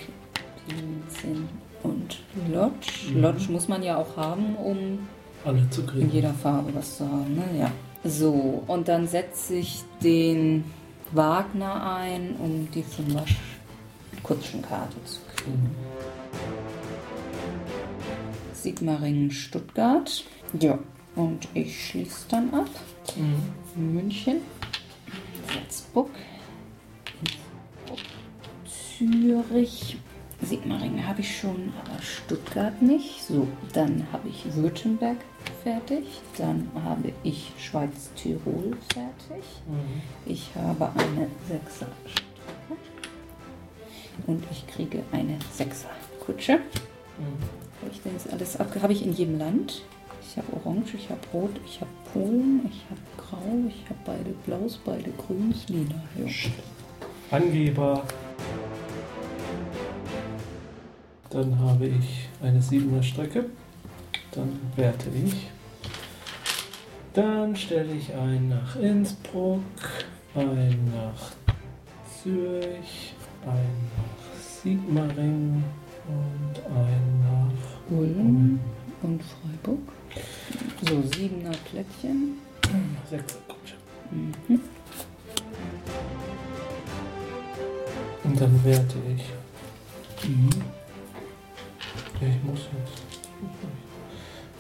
Pilsen 0.67 1.49
und 1.83 2.21
Lodz. 2.53 3.09
Mhm. 3.09 3.21
Lodz 3.21 3.49
muss 3.49 3.69
man 3.69 3.83
ja 3.83 3.97
auch 3.97 4.17
haben, 4.17 4.57
um 4.57 5.09
Alle 5.45 5.69
zu 5.71 5.83
in 5.83 5.87
kriegen. 5.87 6.11
jeder 6.11 6.33
Farbe 6.35 6.75
was 6.75 6.99
zu 6.99 7.05
haben. 7.09 7.35
Ne? 7.35 7.45
Ja. 7.59 7.71
So, 8.05 8.63
und 8.67 8.89
dann 8.89 9.07
setze 9.07 9.55
ich 9.55 9.83
den 10.03 10.65
Wagner 11.13 11.97
ein, 11.97 12.37
um 12.37 12.69
die 12.71 12.83
Fünfer 12.83 13.25
Kutschenkarte 14.23 14.97
zu 15.05 15.21
kriegen. 15.37 15.75
Sigmaringen, 18.53 19.31
Stuttgart. 19.31 20.25
Ja, 20.59 20.79
und 21.17 21.49
ich 21.55 21.87
schließe 21.89 22.27
dann 22.31 22.53
ab. 22.55 22.69
Mhm. 23.17 23.95
München, 23.95 24.37
Salzburg, 25.53 26.11
Zürich, 28.97 29.97
Sigmaringen 30.43 31.07
habe 31.07 31.21
ich 31.21 31.39
schon, 31.39 31.73
aber 31.81 32.01
Stuttgart 32.03 32.81
nicht. 32.83 33.23
So, 33.25 33.49
dann 33.73 34.07
habe 34.13 34.29
ich 34.29 34.55
Württemberg 34.55 35.17
fertig. 35.63 36.05
Dann 36.37 36.71
habe 36.85 37.13
ich 37.23 37.53
Schweiz-Tirol 37.59 38.77
fertig. 38.93 39.45
Ich 40.27 40.51
habe 40.55 40.91
eine 40.93 41.29
Sechser. 41.49 41.89
Und 44.27 44.45
ich 44.51 44.67
kriege 44.67 45.03
eine 45.13 45.39
Sechser 45.53 45.91
Kutsche. 46.25 46.53
Habe 46.53 47.91
ich 47.93 48.01
denn 48.03 48.13
jetzt 48.13 48.33
alles 48.33 48.59
abge... 48.59 48.81
Habe 48.83 48.93
ich 48.93 49.05
in 49.05 49.13
jedem 49.13 49.39
Land? 49.39 49.83
Ich 50.35 50.43
habe 50.43 50.67
Orange, 50.67 50.95
ich 50.97 51.09
habe 51.11 51.21
Rot, 51.33 51.51
ich 51.65 51.81
habe 51.81 51.91
Polen, 52.13 52.69
ich 52.69 52.83
habe 52.91 53.01
Grau, 53.17 53.69
ich 53.69 53.89
habe 53.89 54.01
beide 54.05 54.31
Blaus, 54.45 54.81
beide 54.85 55.13
Grüns, 55.13 55.69
Lila. 55.69 55.95
Ja. 56.19 56.27
Angeber. 57.31 58.03
Dann 61.31 61.57
habe 61.57 61.87
ich 61.87 62.29
eine 62.43 62.59
7er 62.59 63.01
Strecke. 63.01 63.45
Dann 64.33 64.59
werte 64.75 65.09
ich. 65.11 65.51
Dann 67.13 67.55
stelle 67.55 67.93
ich 67.93 68.13
ein 68.13 68.49
nach 68.49 68.75
Innsbruck, 68.75 69.61
ein 70.35 70.91
nach 70.93 71.31
Zürich, 72.11 73.15
ein 73.47 73.91
nach 73.97 74.41
Sigmaringen 74.41 75.63
und 76.09 76.75
ein 76.75 77.21
nach 77.23 77.97
Ulm 77.97 78.59
und 79.03 79.23
Freiburg. 79.23 79.79
So, 80.83 81.03
siebener 81.17 81.53
Plättchen. 81.71 82.39
Sechser 83.09 83.39
Kutsche. 83.49 83.75
Mhm. 84.11 84.61
Und 88.25 88.41
dann 88.41 88.65
werte 88.65 88.97
ich. 89.15 89.25
Ja, 92.21 92.29
ich 92.29 92.43
muss 92.45 92.61
jetzt. 92.61 93.03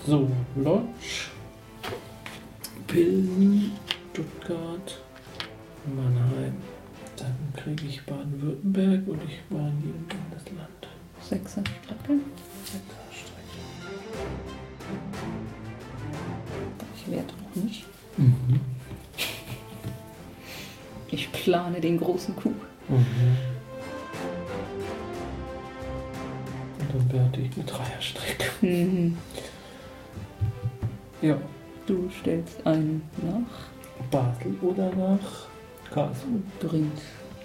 So, 0.06 0.30
Lodge, 0.56 1.30
Pilsen, 2.86 3.72
Stuttgart, 4.12 5.00
Mannheim. 5.86 6.56
Dann 7.16 7.36
kriege 7.56 7.86
ich 7.86 8.04
Baden-Württemberg 8.04 9.08
und 9.08 9.22
ich 9.24 9.40
war 9.48 9.68
in 9.68 9.80
jedem 9.80 10.06
Bundesland. 10.06 10.88
Sechser 11.22 11.62
Strecke. 11.82 12.20
Strecke. 12.66 13.03
Ich 17.14 17.20
werde 17.20 17.32
auch 17.32 17.62
nicht. 17.62 17.84
Mhm. 18.16 18.60
Ich 21.10 21.30
plane 21.32 21.80
den 21.80 21.98
großen 21.98 22.34
Coup. 22.34 22.54
Mhm. 22.88 23.04
Und 26.80 26.94
dann 26.94 27.12
werte 27.12 27.40
ich 27.40 27.54
eine 27.56 27.64
Dreierstrecke. 27.64 28.66
Mhm. 28.66 29.16
Ja, 31.22 31.38
Du 31.86 32.08
stellst 32.20 32.66
einen 32.66 33.02
nach. 33.18 33.68
Basel 34.10 34.56
oder 34.62 34.90
nach 34.96 35.46
Karlsruhe. 35.90 36.40
Bringt. 36.60 36.98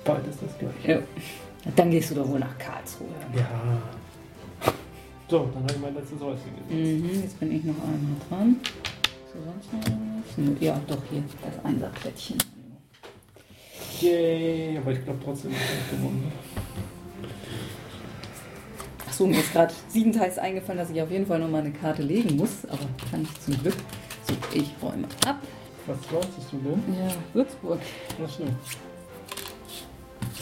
Beides 0.06 0.38
das 0.42 0.58
gleiche. 0.58 0.92
Ja. 0.92 1.72
Dann 1.76 1.92
gehst 1.92 2.12
du 2.12 2.16
doch 2.16 2.28
wohl 2.28 2.40
nach 2.40 2.58
Karlsruhe. 2.58 3.08
Ja. 3.36 3.50
So, 5.28 5.50
dann 5.54 5.64
habe 5.64 5.74
ich 5.74 5.80
mein 5.80 5.94
letztes 5.94 6.20
Häuschen 6.22 6.52
gesehen. 6.68 7.02
Mhm. 7.02 7.22
Jetzt 7.22 7.40
bin 7.40 7.52
ich 7.52 7.64
noch 7.64 7.76
einmal 7.76 8.16
dran. 8.30 8.56
So, 9.32 9.38
sonst 9.46 9.72
noch 9.74 9.86
irgendwas? 9.92 10.62
Ja, 10.62 10.82
doch 10.88 10.98
hier. 11.10 11.24
Das 11.44 11.64
Einserplättchen. 11.64 12.38
Yay, 14.02 14.78
aber 14.78 14.92
ich 14.92 15.04
glaube 15.04 15.20
trotzdem 15.24 15.52
nicht 15.52 15.62
ich 15.62 15.92
gewonnen. 15.92 16.32
Achso, 19.08 19.28
mir 19.28 19.40
ist 19.40 19.52
gerade 19.52 19.74
siebenteils 19.88 20.38
eingefallen, 20.40 20.80
dass 20.80 20.90
ich 20.90 21.02
auf 21.02 21.12
jeden 21.12 21.28
Fall 21.28 21.40
noch 21.40 21.50
mal 21.50 21.62
eine 21.62 21.72
Karte 21.72 22.02
legen 22.02 22.38
muss. 22.38 22.66
Aber 22.68 22.88
kann 23.12 23.22
ich 23.22 23.42
zum 23.42 23.62
Glück. 23.62 23.76
So, 24.28 24.34
ich 24.54 24.72
räume 24.82 25.08
ab. 25.28 25.38
Was 25.86 25.98
glaubst 26.10 26.30
du 26.52 26.58
denn? 26.58 26.96
Ja, 26.98 27.14
Würzburg. 27.34 27.80
Achso. 28.24 28.44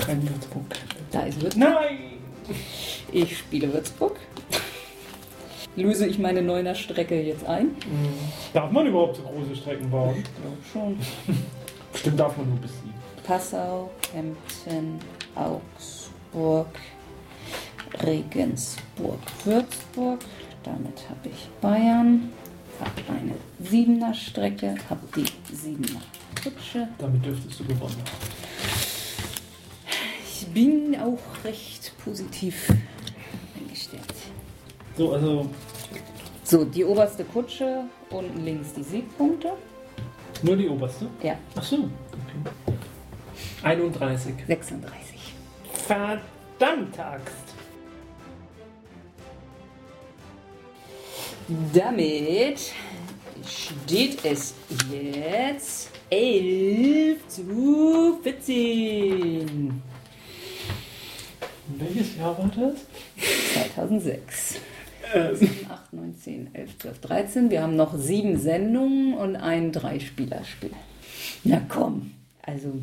Kein 0.06 0.30
Würzburg. 0.30 0.65
Da 1.12 1.21
ist 1.21 1.41
Würzburg. 1.41 1.58
Nein! 1.58 1.97
Ich 3.12 3.38
spiele 3.38 3.73
Würzburg. 3.73 4.17
Löse 5.78 6.08
ich 6.08 6.18
meine 6.18 6.42
Neuner 6.42 6.74
Strecke 6.74 7.22
jetzt 7.22 7.46
ein? 7.46 7.76
Darf 8.52 8.72
man 8.72 8.88
überhaupt 8.88 9.18
so 9.18 9.22
große 9.22 9.56
Strecken 9.56 9.92
bauen? 9.92 10.16
Ich 10.18 10.42
glaube 10.42 10.58
schon. 10.74 11.36
Bestimmt 11.94 12.20
darf 12.20 12.36
man 12.36 12.50
nur 12.50 12.58
bis 12.58 12.72
sieben. 12.72 12.96
Passau, 13.24 13.92
Kempten, 14.02 14.98
Augsburg, 15.36 16.68
Regensburg, 18.04 19.20
Würzburg. 19.46 20.20
Damit 20.63 21.08
habe 21.10 21.30
ich 21.30 21.48
Bayern. 21.62 22.32
Habe 22.80 23.20
eine 23.20 23.36
Siebener 23.60 24.16
Strecke, 24.16 24.76
habe 24.90 25.02
die 25.16 25.56
Siebener 25.56 26.02
Kutsche. 26.44 26.88
Damit 26.98 27.24
dürftest 27.24 27.60
du 27.60 27.66
gewonnen 27.66 27.96
haben. 27.98 28.28
Ich 30.26 30.48
bin 30.48 30.96
auch 31.00 31.44
recht 31.44 31.92
positiv 32.04 32.74
eingestellt. 33.60 34.02
So, 34.98 35.13
also 35.13 35.48
So, 36.49 36.63
die 36.63 36.86
oberste 36.86 37.25
Kutsche, 37.25 37.83
unten 38.10 38.45
links 38.45 38.71
die 38.71 38.83
Siegpunkte. 38.83 39.51
nur 40.43 40.55
die 40.55 40.69
oberste? 40.69 41.07
Ja, 41.21 41.38
Achso. 41.55 41.75
Okay. 41.75 42.77
31. 43.63 44.33
36. 44.47 45.33
Verdammt 45.73 46.97
Axt. 46.97 47.33
Damit 51.73 52.71
steht 53.45 54.23
es 54.23 54.53
jetzt 54.89 55.89
11 56.10 57.27
zu 57.27 58.19
14. 58.23 59.81
Welches 61.77 62.15
Jahr 62.15 62.38
war 62.38 62.49
das? 62.55 62.86
2006. 63.53 64.62
Äh, 65.13 65.36
7, 65.36 65.67
8, 65.70 65.93
9, 65.93 66.15
10, 66.15 66.50
11, 66.54 66.78
12, 66.80 67.02
13. 67.02 67.50
Wir 67.50 67.62
haben 67.62 67.76
noch 67.76 67.98
sieben 67.98 68.38
Sendungen 68.38 69.13
und 69.13 69.36
ein 69.36 69.72
Dreispielerspiel. 69.72 70.72
Na 71.43 71.62
komm, 71.70 72.12
also 72.41 72.74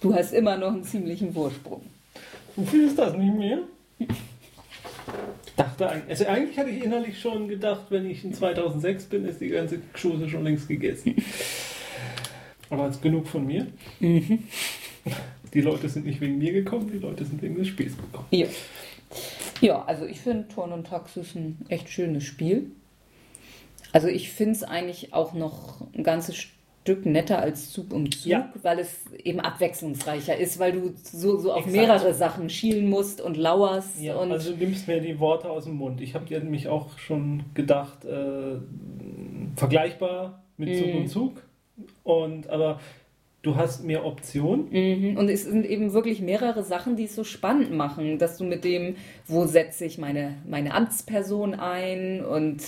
du 0.00 0.14
hast 0.14 0.32
immer 0.32 0.56
noch 0.56 0.72
einen 0.72 0.84
ziemlichen 0.84 1.32
Vorsprung. 1.32 1.82
Wie 2.56 2.66
viel 2.66 2.84
ist 2.86 2.98
das 2.98 3.16
nicht 3.16 3.34
mehr? 3.34 3.58
Ich 3.98 4.08
dachte 5.56 5.88
eigentlich, 5.88 6.10
also 6.10 6.26
eigentlich 6.26 6.58
hatte 6.58 6.70
ich 6.70 6.84
innerlich 6.84 7.20
schon 7.20 7.48
gedacht, 7.48 7.86
wenn 7.90 8.10
ich 8.10 8.24
in 8.24 8.34
2006 8.34 9.04
bin, 9.04 9.24
ist 9.24 9.40
die 9.40 9.48
ganze 9.48 9.80
Chose 10.00 10.28
schon 10.28 10.44
längst 10.44 10.68
gegessen. 10.68 11.14
Aber 12.70 12.86
jetzt 12.86 13.02
genug 13.02 13.28
von 13.28 13.46
mir. 13.46 13.66
Die 14.00 15.60
Leute 15.60 15.88
sind 15.88 16.06
nicht 16.06 16.20
wegen 16.20 16.38
mir 16.38 16.52
gekommen, 16.52 16.90
die 16.92 16.98
Leute 16.98 17.24
sind 17.24 17.40
wegen 17.40 17.54
des 17.54 17.68
Spiels 17.68 17.96
gekommen. 17.96 18.26
Ja, 18.30 18.46
ja 19.60 19.84
also 19.84 20.04
ich 20.06 20.20
finde 20.20 20.48
Turn 20.48 20.72
und 20.72 20.86
Taxis 20.86 21.34
ein 21.34 21.64
echt 21.68 21.88
schönes 21.88 22.24
Spiel. 22.24 22.70
Also 23.92 24.08
ich 24.08 24.30
finde 24.30 24.52
es 24.52 24.62
eigentlich 24.64 25.12
auch 25.14 25.34
noch 25.34 25.80
ein 25.94 26.02
ganzes 26.02 26.36
Stück 26.36 27.06
netter 27.06 27.38
als 27.38 27.70
Zug 27.70 27.92
um 27.92 28.10
Zug, 28.10 28.26
Ja. 28.26 28.52
weil 28.62 28.78
es 28.80 29.04
eben 29.22 29.40
abwechslungsreicher 29.40 30.36
ist, 30.36 30.58
weil 30.58 30.72
du 30.72 30.92
so, 31.02 31.38
so 31.38 31.52
auf 31.52 31.66
Exakt. 31.66 31.76
mehrere 31.76 32.12
Sachen 32.14 32.50
schielen 32.50 32.90
musst 32.90 33.20
und 33.20 33.36
lauerst. 33.36 34.00
Ja, 34.02 34.16
und 34.16 34.32
also 34.32 34.50
du 34.52 34.58
nimmst 34.58 34.88
mir 34.88 35.00
die 35.00 35.18
Worte 35.20 35.48
aus 35.48 35.64
dem 35.64 35.74
Mund. 35.76 36.00
Ich 36.00 36.14
habe 36.14 36.26
dir 36.26 36.40
nämlich 36.40 36.66
auch 36.68 36.98
schon 36.98 37.44
gedacht, 37.54 38.04
äh, 38.04 38.56
vergleichbar 39.56 40.42
mit 40.56 40.76
Zug 40.76 40.86
Mhm. 40.88 40.96
und 40.96 41.08
Zug. 41.08 41.42
Und 42.02 42.50
aber 42.50 42.80
du 43.44 43.54
hast 43.56 43.84
mehr 43.84 44.04
Optionen. 44.04 44.66
Mhm. 44.70 45.16
Und 45.16 45.28
es 45.28 45.44
sind 45.44 45.64
eben 45.64 45.92
wirklich 45.92 46.20
mehrere 46.20 46.64
Sachen, 46.64 46.96
die 46.96 47.04
es 47.04 47.14
so 47.14 47.22
spannend 47.22 47.70
machen, 47.72 48.18
dass 48.18 48.36
du 48.38 48.44
mit 48.44 48.64
dem, 48.64 48.96
wo 49.26 49.44
setze 49.46 49.84
ich 49.84 49.98
meine, 49.98 50.34
meine 50.48 50.74
Amtsperson 50.74 51.54
ein 51.54 52.24
und 52.24 52.62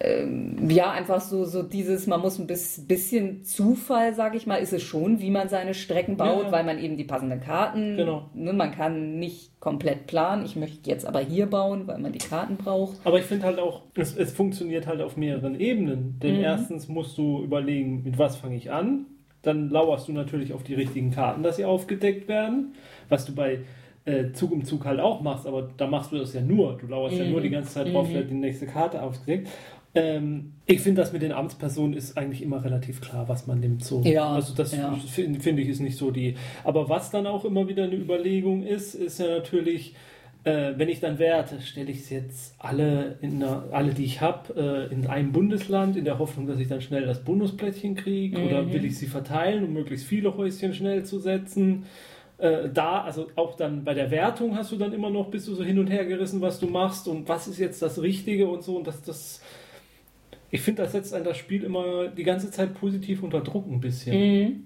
ähm, 0.00 0.70
ja, 0.70 0.90
einfach 0.90 1.20
so, 1.20 1.44
so 1.44 1.62
dieses, 1.62 2.06
man 2.06 2.20
muss 2.20 2.38
ein 2.38 2.46
bis, 2.46 2.86
bisschen 2.86 3.44
Zufall, 3.44 4.14
sage 4.14 4.38
ich 4.38 4.46
mal, 4.46 4.56
ist 4.56 4.72
es 4.72 4.82
schon, 4.82 5.20
wie 5.20 5.30
man 5.30 5.50
seine 5.50 5.74
Strecken 5.74 6.16
baut, 6.16 6.44
Ja. 6.46 6.52
weil 6.52 6.64
man 6.64 6.78
eben 6.78 6.96
die 6.96 7.04
passenden 7.04 7.40
Karten, 7.40 7.98
Genau. 7.98 8.30
ne, 8.32 8.54
man 8.54 8.70
kann 8.72 9.18
nicht 9.18 9.60
komplett 9.60 10.06
planen, 10.06 10.46
ich 10.46 10.56
möchte 10.56 10.88
jetzt 10.88 11.04
aber 11.04 11.20
hier 11.20 11.44
bauen, 11.46 11.86
weil 11.86 11.98
man 11.98 12.12
die 12.12 12.18
Karten 12.26 12.56
braucht. 12.56 12.96
Aber 13.04 13.18
ich 13.18 13.24
finde 13.26 13.44
halt 13.44 13.58
auch, 13.58 13.82
es, 13.94 14.16
es 14.16 14.32
funktioniert 14.32 14.86
halt 14.86 15.02
auf 15.02 15.16
mehreren 15.18 15.58
Ebenen. 15.60 16.18
Denn 16.22 16.36
Mhm. 16.38 16.44
erstens 16.44 16.88
musst 16.88 17.18
du 17.18 17.42
überlegen, 17.42 18.02
mit 18.02 18.16
was 18.18 18.36
fange 18.36 18.56
ich 18.56 18.70
an. 18.70 19.06
Dann 19.42 19.70
lauerst 19.70 20.08
du 20.08 20.12
natürlich 20.12 20.52
auf 20.52 20.62
die 20.62 20.74
richtigen 20.74 21.10
Karten, 21.10 21.42
dass 21.42 21.56
sie 21.56 21.64
aufgedeckt 21.64 22.28
werden. 22.28 22.74
Was 23.08 23.24
du 23.26 23.34
bei 23.34 23.60
äh, 24.04 24.32
Zug 24.32 24.50
um 24.52 24.64
Zug 24.64 24.84
halt 24.84 24.98
auch 25.00 25.20
machst, 25.20 25.46
aber 25.46 25.70
da 25.76 25.86
machst 25.86 26.10
du 26.12 26.16
das 26.18 26.34
ja 26.34 26.40
nur. 26.40 26.76
Du 26.78 26.86
lauerst 26.88 27.16
ja 27.16 27.24
Mhm. 27.24 27.30
nur 27.30 27.40
die 27.40 27.50
ganze 27.50 27.70
Zeit 27.74 27.92
drauf, 27.92 28.08
Mhm. 28.08 28.26
die 28.28 28.34
nächste 28.34 28.66
Karte 28.66 29.00
aufgedeckt. 29.02 29.48
Ähm, 29.94 30.54
ich 30.66 30.80
finde, 30.80 31.02
das 31.02 31.12
mit 31.12 31.22
den 31.22 31.32
Amtspersonen 31.32 31.94
ist 31.94 32.16
eigentlich 32.16 32.42
immer 32.42 32.64
relativ 32.64 33.00
klar, 33.00 33.28
was 33.28 33.46
man 33.46 33.60
nimmt. 33.60 33.84
So. 33.84 34.00
Ja, 34.02 34.30
Also 34.30 34.54
das 34.54 34.74
ja. 34.74 34.92
finde 35.06 35.38
find 35.38 35.58
ich 35.60 35.68
ist 35.68 35.80
nicht 35.80 35.98
so 35.98 36.10
die. 36.10 36.34
Aber 36.64 36.88
was 36.88 37.10
dann 37.10 37.26
auch 37.26 37.44
immer 37.44 37.68
wieder 37.68 37.84
eine 37.84 37.94
Überlegung 37.94 38.62
ist, 38.62 38.94
ist 38.94 39.20
ja 39.20 39.26
natürlich, 39.28 39.94
äh, 40.44 40.72
wenn 40.76 40.88
ich 40.88 41.00
dann 41.00 41.18
werte, 41.18 41.60
stelle 41.60 41.90
ich 41.90 42.00
es 42.00 42.10
jetzt 42.10 42.54
alle, 42.58 43.16
in 43.20 43.42
einer, 43.42 43.64
alle, 43.70 43.94
die 43.94 44.04
ich 44.04 44.20
habe, 44.20 44.88
äh, 44.90 44.92
in 44.92 45.06
einem 45.06 45.32
Bundesland, 45.32 45.96
in 45.96 46.04
der 46.04 46.18
Hoffnung, 46.18 46.46
dass 46.46 46.58
ich 46.58 46.68
dann 46.68 46.80
schnell 46.80 47.06
das 47.06 47.24
Bonusplättchen 47.24 47.94
kriege, 47.94 48.38
Mhm. 48.38 48.46
oder 48.46 48.72
will 48.72 48.84
ich 48.84 48.98
sie 48.98 49.06
verteilen, 49.06 49.64
um 49.64 49.72
möglichst 49.72 50.06
viele 50.06 50.36
Häuschen 50.36 50.74
schnell 50.74 51.04
zu 51.04 51.18
setzen? 51.18 51.84
Äh, 52.38 52.70
da, 52.74 53.02
also 53.02 53.28
auch 53.36 53.56
dann 53.56 53.84
bei 53.84 53.94
der 53.94 54.10
Wertung 54.10 54.56
hast 54.56 54.72
du 54.72 54.76
dann 54.76 54.92
immer 54.92 55.10
noch, 55.10 55.30
bist 55.30 55.46
du 55.46 55.54
so 55.54 55.62
hin 55.62 55.78
und 55.78 55.86
her 55.88 56.04
gerissen, 56.06 56.40
was 56.40 56.58
du 56.58 56.66
machst 56.66 57.06
und 57.06 57.28
was 57.28 57.46
ist 57.46 57.58
jetzt 57.58 57.80
das 57.80 58.02
Richtige 58.02 58.48
und 58.48 58.62
so 58.64 58.76
und 58.76 58.86
das, 58.86 59.00
das 59.02 59.40
ich 60.50 60.60
finde, 60.60 60.82
das 60.82 60.92
setzt 60.92 61.14
ein 61.14 61.24
das 61.24 61.38
Spiel 61.38 61.62
immer 61.62 62.08
die 62.08 62.24
ganze 62.24 62.50
Zeit 62.50 62.74
positiv 62.74 63.22
unter 63.22 63.40
Druck 63.40 63.66
ein 63.70 63.80
bisschen. 63.80 64.16
Mhm. 64.18 64.64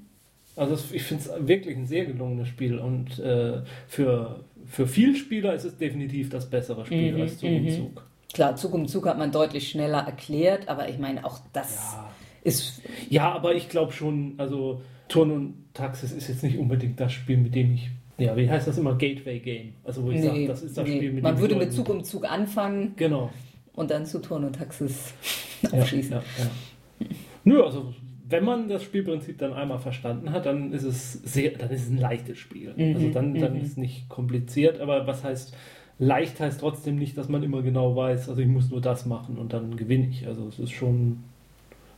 Also 0.56 0.76
ich 0.92 1.02
finde 1.02 1.22
es 1.24 1.46
wirklich 1.48 1.76
ein 1.76 1.86
sehr 1.86 2.06
gelungenes 2.06 2.48
Spiel 2.48 2.78
und 2.78 3.18
äh, 3.18 3.60
für, 3.86 4.40
für 4.68 4.86
viel 4.86 5.16
Spieler 5.16 5.54
ist 5.54 5.64
es 5.64 5.76
definitiv 5.76 6.28
das 6.30 6.48
bessere 6.50 6.84
Spiel 6.86 7.14
Mhm, 7.14 7.20
als 7.22 7.38
Zug 7.38 7.50
um 7.50 7.62
mhm. 7.64 7.70
Zug. 7.70 8.06
Klar, 8.32 8.56
Zug 8.56 8.74
um 8.74 8.86
Zug 8.88 9.06
hat 9.06 9.18
man 9.18 9.32
deutlich 9.32 9.68
schneller 9.70 9.98
erklärt, 10.00 10.68
aber 10.68 10.88
ich 10.88 10.98
meine, 10.98 11.24
auch 11.24 11.40
das 11.52 11.94
Ja. 11.94 12.10
ist. 12.44 12.82
ja, 13.08 13.32
aber 13.32 13.54
ich 13.54 13.68
glaube 13.68 13.92
schon, 13.92 14.34
also 14.38 14.82
Turn 15.08 15.30
und 15.30 15.54
Taxis 15.74 16.12
ist 16.12 16.28
jetzt 16.28 16.42
nicht 16.42 16.58
unbedingt 16.58 16.98
das 17.00 17.12
Spiel, 17.12 17.36
mit 17.36 17.54
dem 17.54 17.74
ich, 17.74 17.88
ja, 18.18 18.36
wie 18.36 18.48
heißt 18.50 18.66
das 18.66 18.78
immer, 18.78 18.94
Gateway 18.96 19.38
Game. 19.40 19.74
Also 19.84 20.02
wo 20.04 20.10
ich 20.10 20.22
sage, 20.22 20.46
das 20.46 20.62
ist 20.62 20.76
das 20.76 20.86
nee. 20.86 20.96
Spiel, 20.96 21.12
mit 21.12 21.22
Man 21.22 21.36
dem 21.36 21.40
würde 21.40 21.54
ich 21.54 21.60
mit 21.60 21.72
Zug 21.72 21.88
um 21.88 22.02
Zug 22.04 22.30
anfangen 22.30 22.94
Genau. 22.96 23.30
und 23.74 23.90
dann 23.90 24.04
zu 24.06 24.18
Turn 24.20 24.44
und 24.44 24.54
Taxis 24.56 25.14
Ja, 25.62 25.70
aufschließen. 25.80 26.12
Ja, 26.12 26.22
ja. 26.38 27.06
Nö, 27.44 27.62
also 27.62 27.94
wenn 28.28 28.44
man 28.44 28.68
das 28.68 28.82
Spielprinzip 28.82 29.38
dann 29.38 29.52
einmal 29.52 29.78
verstanden 29.78 30.32
hat, 30.32 30.46
dann 30.46 30.72
ist 30.72 30.82
es 30.82 31.12
sehr, 31.12 31.52
dann 31.52 31.70
ist 31.70 31.84
es 31.84 31.90
ein 31.90 31.98
leichtes 31.98 32.38
Spiel. 32.38 32.74
Mhm, 32.76 32.94
also 32.94 33.10
dann, 33.10 33.34
dann 33.34 33.54
mhm. 33.54 33.60
ist 33.60 33.68
es 33.72 33.76
nicht 33.76 34.08
kompliziert, 34.08 34.80
aber 34.80 35.06
was 35.06 35.22
heißt 35.22 35.54
leicht 35.98 36.40
heißt 36.40 36.60
trotzdem 36.60 36.96
nicht, 36.96 37.16
dass 37.16 37.28
man 37.28 37.42
immer 37.42 37.62
genau 37.62 37.96
weiß, 37.96 38.28
also 38.28 38.40
ich 38.40 38.48
muss 38.48 38.70
nur 38.70 38.80
das 38.80 39.06
machen 39.06 39.38
und 39.38 39.52
dann 39.52 39.76
gewinne 39.76 40.08
ich. 40.08 40.26
Also 40.26 40.48
es 40.48 40.58
ist 40.58 40.72
schon, 40.72 41.24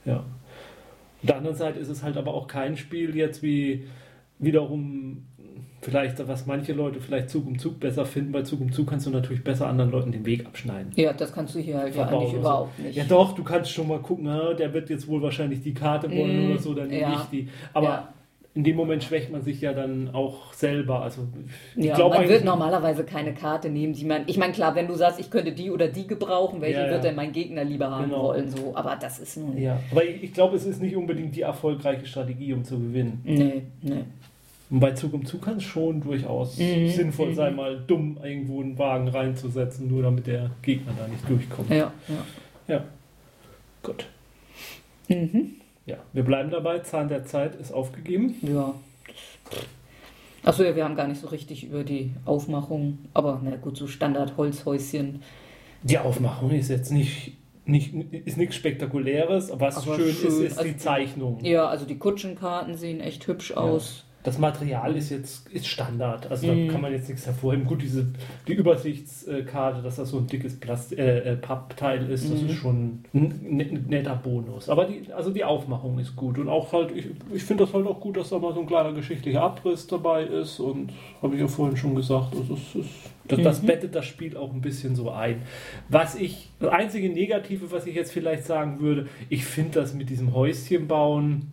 ja. 0.05 0.19
Auf 0.19 1.27
der 1.27 1.37
anderen 1.37 1.57
Seite 1.57 1.81
ist 1.81 1.89
es 1.89 2.03
halt 2.03 2.17
aber 2.17 2.33
auch 2.35 2.47
kein 2.47 2.77
Spiel 2.77 3.17
jetzt 3.17 3.43
wie 3.43 3.87
wiederum 4.39 5.25
vielleicht, 5.81 6.27
was 6.27 6.47
manche 6.47 6.73
Leute 6.73 7.01
vielleicht 7.01 7.31
Zug 7.31 7.47
um 7.47 7.59
Zug 7.59 7.79
besser 7.81 8.05
finden. 8.05 8.33
Bei 8.33 8.43
Zug 8.43 8.61
um 8.61 8.73
Zug 8.73 8.89
kannst 8.89 9.07
du 9.07 9.11
natürlich 9.11 9.45
besser 9.45 9.67
anderen 9.69 9.91
Leuten 9.91 10.13
den 10.13 10.27
Weg 10.27 10.45
abschneiden. 10.47 10.93
Ja, 10.97 11.13
das 11.13 11.33
kannst 11.33 11.55
du 11.55 11.61
hier 11.61 11.79
halt 11.79 11.95
ja 11.95 12.07
eigentlich 12.09 12.31
so. 12.33 12.37
überhaupt 12.39 12.79
nicht. 12.79 12.97
Ja, 12.97 13.05
doch, 13.05 13.33
du 13.35 13.45
kannst 13.45 13.71
schon 13.71 13.89
mal 13.89 14.01
gucken, 14.01 14.27
ah, 14.29 14.55
der 14.55 14.73
wird 14.75 14.91
jetzt 14.91 15.07
wohl 15.09 15.23
wahrscheinlich 15.23 15.61
die 15.63 15.75
Karte 15.75 16.11
wollen 16.11 16.47
Mm, 16.49 16.51
oder 16.51 16.59
so, 16.61 16.75
dann 16.75 16.89
nehme 16.89 17.01
ja. 17.03 17.21
ich 17.23 17.31
die. 17.31 17.49
Aber 17.75 17.87
Ja. 17.87 18.09
in 18.55 18.65
dem 18.65 18.75
Moment 18.75 19.05
schwächt 19.05 19.31
man 19.31 19.43
sich 19.43 19.61
ja 19.61 19.73
dann 19.73 20.11
auch 20.13 20.53
selber. 20.53 21.03
Also, 21.03 21.23
ich 21.77 21.85
Ja, 21.85 21.95
glaub 21.95 22.13
man 22.13 22.29
wird 22.29 22.45
normalerweise 22.45 23.05
keine 23.05 23.33
Karte 23.33 23.69
nehmen, 23.71 23.93
die 23.93 24.05
man. 24.05 24.23
Ich 24.27 24.37
meine, 24.37 24.53
klar, 24.53 24.75
wenn 24.75 24.89
du 24.89 24.95
sagst, 24.95 25.21
ich 25.21 25.31
könnte 25.31 25.53
die 25.53 25.71
oder 25.71 25.87
die 25.87 26.09
gebrauchen, 26.09 26.61
welche 26.61 26.91
wird 26.91 27.05
denn 27.05 27.15
mein 27.15 27.31
Gegner 27.31 27.63
lieber 27.63 27.89
haben 27.89 28.07
Genau. 28.11 28.25
wollen? 28.25 28.49
So, 28.49 28.73
aber 28.75 28.97
das 29.01 29.21
ist 29.21 29.37
nun. 29.37 29.57
Ja, 29.57 29.79
aber 29.93 30.05
ich, 30.05 30.25
ich 30.25 30.33
glaube, 30.33 30.57
es 30.57 30.67
ist 30.67 30.83
nicht 30.83 30.97
unbedingt 30.97 31.37
die 31.37 31.43
erfolgreiche 31.43 32.05
Strategie, 32.07 32.53
um 32.53 32.65
zu 32.65 32.81
gewinnen. 32.81 33.21
Nee, 33.23 33.63
nee. 33.81 34.03
Und 34.71 34.81
bei 34.81 34.93
Zug 34.93 35.15
um 35.15 35.25
Zug 35.25 35.43
kann 35.43 35.57
es 35.57 35.63
schon 35.65 36.01
durchaus 36.03 36.59
Mhm, 36.59 36.89
sinnvoll 36.91 37.31
mhm. 37.31 37.35
sein, 37.35 37.57
mal 37.57 37.83
dumm 37.87 38.19
irgendwo 38.23 38.61
einen 38.61 38.77
Wagen 38.79 39.09
reinzusetzen, 39.09 39.89
nur 39.89 40.03
damit 40.03 40.27
der 40.27 40.51
Gegner 40.63 40.93
da 40.99 41.09
nicht 41.09 41.27
durchkommt. 41.29 41.71
Ja, 41.71 41.93
ja. 42.09 42.75
Ja. 42.75 42.85
Gut. 43.83 44.07
Mhm. 45.09 45.53
Ja, 45.87 45.97
wir 46.13 46.23
bleiben 46.23 46.51
dabei. 46.51 46.81
Zahn 46.81 47.09
der 47.09 47.25
Zeit 47.25 47.55
ist 47.57 47.73
aufgegeben. 47.73 48.35
Ja. 48.43 48.75
Achso, 50.45 50.63
ja, 50.63 50.77
wir 50.77 50.85
haben 50.85 50.97
gar 50.97 51.09
nicht 51.09 51.21
so 51.21 51.29
richtig 51.29 51.65
über 51.65 51.83
die 51.83 52.13
Aufmachung, 52.27 52.99
aber 53.15 53.41
na 53.43 53.57
gut, 53.57 53.77
so 53.77 53.87
Standard-Holzhäuschen. 53.87 55.23
Die 55.83 55.99
Aufmachung 55.99 56.51
ist 56.51 56.69
jetzt 56.69 56.93
nicht, 56.93 57.37
nicht 57.65 57.95
ist 57.95 58.37
nichts 58.37 58.55
Spektakuläres, 58.57 59.51
aber 59.51 59.67
was 59.69 59.83
schön, 59.85 59.97
schön, 59.97 60.29
ist, 60.29 60.39
ist 60.41 60.59
also- 60.59 60.71
die 60.71 60.77
Zeichnung. 60.77 61.43
Ja, 61.43 61.67
also 61.69 61.87
die 61.87 61.97
Kutschenkarten 61.99 62.77
sehen 62.77 63.01
echt 63.01 63.27
hübsch 63.27 63.53
aus. 63.53 64.05
Das 64.29 64.39
Material 64.39 64.95
ist 64.97 65.11
jetzt 65.11 65.49
ist 65.49 65.67
Standard, 65.67 66.31
also 66.31 66.47
Mhm. 66.47 66.67
da 66.67 66.73
kann 66.73 66.81
man 66.83 66.93
jetzt 66.93 67.09
nichts 67.09 67.25
hervorheben. 67.27 67.65
Gut, 67.67 67.81
diese 67.83 68.07
die 68.47 68.53
Übersichtskarte, 68.53 69.83
dass 69.83 69.97
das 69.97 70.11
so 70.11 70.19
ein 70.19 70.27
dickes 70.27 70.59
Plast 70.61 70.93
äh, 70.99 71.33
äh, 71.33 71.37
Pappteil 71.37 72.11
ist, 72.11 72.31
das 72.31 72.43
Mhm. 72.43 72.49
ist 72.49 72.55
schon 72.57 73.05
ein 73.15 73.85
netter 73.89 74.17
Bonus. 74.17 74.69
Aber 74.69 74.85
die, 74.85 75.11
also 75.13 75.31
die 75.31 75.45
Aufmachung 75.45 75.99
ist 75.99 76.15
gut 76.15 76.39
und 76.39 76.49
auch 76.49 76.73
halt, 76.73 76.91
ich, 76.95 77.07
ich 77.33 77.43
finde 77.43 77.65
das 77.65 77.73
halt 77.75 77.87
auch 77.87 78.01
gut, 78.01 78.17
dass 78.17 78.29
da 78.31 78.39
mal 78.39 78.53
so 78.53 78.61
ein 78.61 78.67
kleiner 78.67 78.93
geschichtlicher 78.93 79.43
Abriss 79.43 79.87
dabei 79.87 80.25
ist 80.25 80.61
und 80.61 80.91
habe 81.23 81.35
ich 81.35 81.41
ja 81.41 81.49
vorhin 81.49 81.77
schon 81.77 81.95
gesagt, 81.95 82.35
das, 82.35 82.51
ist, 82.59 82.75
ist, 82.75 82.91
das, 83.29 83.43
das 83.43 83.63
Mhm. 83.63 83.67
bettet 83.67 83.95
das 83.95 84.05
Spiel 84.05 84.37
auch 84.37 84.53
ein 84.53 84.61
bisschen 84.61 84.95
so 84.95 85.11
ein. 85.11 85.43
Was 85.89 86.15
ich, 86.17 86.51
das 86.61 86.71
einzige 86.71 87.09
Negative, 87.09 87.71
was 87.71 87.87
ich 87.87 87.95
jetzt 87.95 88.13
vielleicht 88.13 88.45
sagen 88.45 88.81
würde, 88.81 89.07
ich 89.31 89.45
finde 89.45 89.81
das 89.81 89.95
mit 89.95 90.11
diesem 90.11 90.35
Häuschen 90.35 90.87
bauen, 90.87 91.53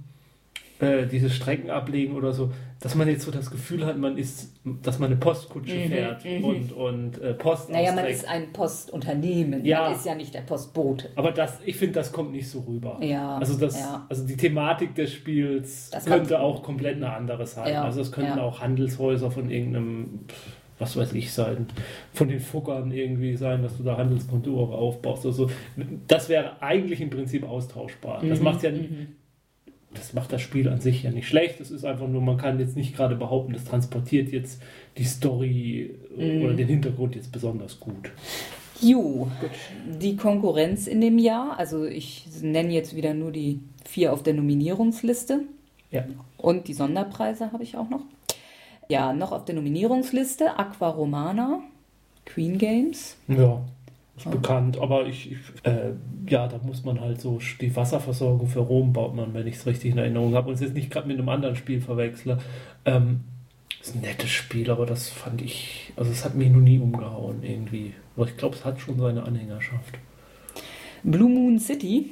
äh, 0.79 1.05
diese 1.07 1.29
Strecken 1.29 1.69
ablegen 1.69 2.15
oder 2.15 2.33
so, 2.33 2.51
dass 2.81 2.93
man 2.93 3.07
jetzt 3.07 3.23
so 3.23 3.31
das 3.31 3.49
Gefühl 3.49 3.85
hat, 3.85 3.97
man 3.97 4.17
ist, 4.17 4.53
dass 4.83 4.99
man 4.99 5.09
eine 5.09 5.19
Postkutsche 5.19 5.75
Mhm, 5.75 5.87
fährt 5.89 6.25
mhm. 6.25 6.43
und, 6.43 6.71
und 6.73 7.21
äh, 7.21 7.33
Post 7.33 7.69
Naja, 7.71 7.91
man 7.91 7.99
austrägt. 7.99 8.19
ist 8.19 8.27
ein 8.29 8.53
Postunternehmen. 8.53 9.65
Ja. 9.65 9.83
Man 9.89 9.93
ist 9.95 10.05
ja 10.05 10.13
nicht 10.15 10.33
der 10.33 10.41
Postbote. 10.41 11.09
Aber 11.15 11.31
das, 11.31 11.59
ich 11.65 11.77
finde, 11.77 11.93
das 11.95 12.11
kommt 12.11 12.31
nicht 12.33 12.49
so 12.49 12.59
rüber. 12.61 12.97
Ja. 13.01 13.37
Also, 13.37 13.57
das, 13.57 13.79
ja. 13.79 14.05
also 14.09 14.27
die 14.27 14.37
Thematik 14.37 14.93
des 14.95 15.11
Spiels 15.13 15.89
Das 15.89 16.05
könnte 16.05 16.39
auch 16.39 16.61
komplett 16.63 16.97
eine 16.97 17.11
andere 17.13 17.47
sein. 17.47 17.73
Ja, 17.73 17.83
Also 17.83 18.01
es 18.01 18.11
könnten 18.11 18.39
auch 18.39 18.59
Handelshäuser 18.61 19.31
von 19.31 19.49
irgendeinem, 19.49 20.19
was 20.77 20.97
weiß 20.97 21.13
ich, 21.13 21.31
sein, 21.31 21.67
von 22.13 22.27
den 22.27 22.39
Fuckern 22.41 22.91
irgendwie 22.91 23.35
sein, 23.37 23.63
dass 23.63 23.77
du 23.77 23.83
da 23.83 23.97
Handelskonture 23.97 24.75
aufbaust. 24.75 25.25
Also 25.25 25.49
das 26.07 26.27
wäre 26.29 26.61
eigentlich 26.61 26.99
im 27.01 27.09
Prinzip 27.09 27.47
austauschbar. 27.47 28.21
Das 28.27 28.39
Mhm, 28.39 28.43
macht 28.43 28.61
ja 28.63 28.71
mhm. 28.71 29.15
Das 29.95 30.13
macht 30.13 30.31
das 30.31 30.41
Spiel 30.41 30.69
an 30.69 30.79
sich 30.81 31.03
ja 31.03 31.11
nicht 31.11 31.27
schlecht. 31.27 31.59
Es 31.59 31.71
ist 31.71 31.83
einfach 31.85 32.07
nur, 32.07 32.21
man 32.21 32.37
kann 32.37 32.59
jetzt 32.59 32.75
nicht 32.75 32.95
gerade 32.95 33.15
behaupten, 33.15 33.53
das 33.53 33.65
transportiert 33.65 34.31
jetzt 34.31 34.61
die 34.97 35.03
Story 35.05 35.95
Mhm. 36.17 36.41
oder 36.43 36.53
den 36.53 36.67
Hintergrund 36.67 37.15
jetzt 37.15 37.31
besonders 37.31 37.79
gut. 37.79 38.11
Jo, 38.81 39.27
die 40.01 40.15
Konkurrenz 40.17 40.87
in 40.87 40.99
dem 41.01 41.17
Jahr, 41.17 41.57
also 41.57 41.85
ich 41.85 42.25
nenne 42.41 42.73
jetzt 42.73 42.95
wieder 42.95 43.13
nur 43.13 43.31
die 43.31 43.59
vier 43.85 44.11
auf 44.13 44.21
der 44.23 44.33
Nominierungsliste 44.33 45.41
Ja. 45.91 46.05
und 46.37 46.67
die 46.67 46.73
Sonderpreise 46.73 47.51
habe 47.51 47.63
ich 47.63 47.77
auch 47.77 47.89
noch. 47.89 48.01
Ja, 48.89 49.13
noch 49.13 49.31
auf 49.31 49.45
der 49.45 49.55
Nominierungsliste 49.55 50.59
Aqua 50.59 50.89
Romana, 50.89 51.61
Queen 52.25 52.57
Games. 52.57 53.17
Ja, 53.27 53.61
ist 54.17 54.25
Ja. 54.25 54.31
bekannt, 54.31 54.77
aber 54.79 55.05
ich, 55.07 55.31
ich 55.31 55.37
äh, 55.63 55.91
ja, 56.27 56.47
da 56.47 56.57
muss 56.59 56.83
man 56.83 57.01
halt 57.01 57.19
so 57.21 57.39
die 57.59 57.75
Wasserversorgung 57.75 58.47
für 58.47 58.59
Rom 58.59 58.93
baut 58.93 59.15
man, 59.15 59.33
wenn 59.33 59.45
ich 59.47 59.55
es 59.55 59.65
richtig 59.65 59.91
in 59.91 59.97
Erinnerung 59.97 60.35
habe 60.35 60.47
und 60.49 60.55
es 60.55 60.61
jetzt 60.61 60.73
nicht 60.73 60.89
gerade 60.91 61.07
mit 61.07 61.17
einem 61.17 61.29
anderen 61.29 61.55
Spiel 61.55 61.81
verwechsle. 61.81 62.37
Ähm, 62.85 63.21
ist 63.81 63.95
ein 63.95 64.01
nettes 64.01 64.29
Spiel, 64.31 64.71
aber 64.71 64.85
das 64.85 65.09
fand 65.09 65.41
ich, 65.41 65.93
also 65.95 66.09
es 66.11 66.25
hat 66.25 66.33
mich 66.35 66.49
noch 66.49 66.59
nie 66.61 66.79
umgehauen 66.79 67.43
irgendwie. 67.43 67.93
Aber 68.15 68.25
ich 68.27 68.35
glaube, 68.37 68.55
es 68.55 68.65
hat 68.65 68.79
schon 68.79 68.97
seine 68.97 69.23
Anhängerschaft. 69.23 69.99
Blue 71.03 71.29
Moon 71.29 71.59
City 71.59 72.09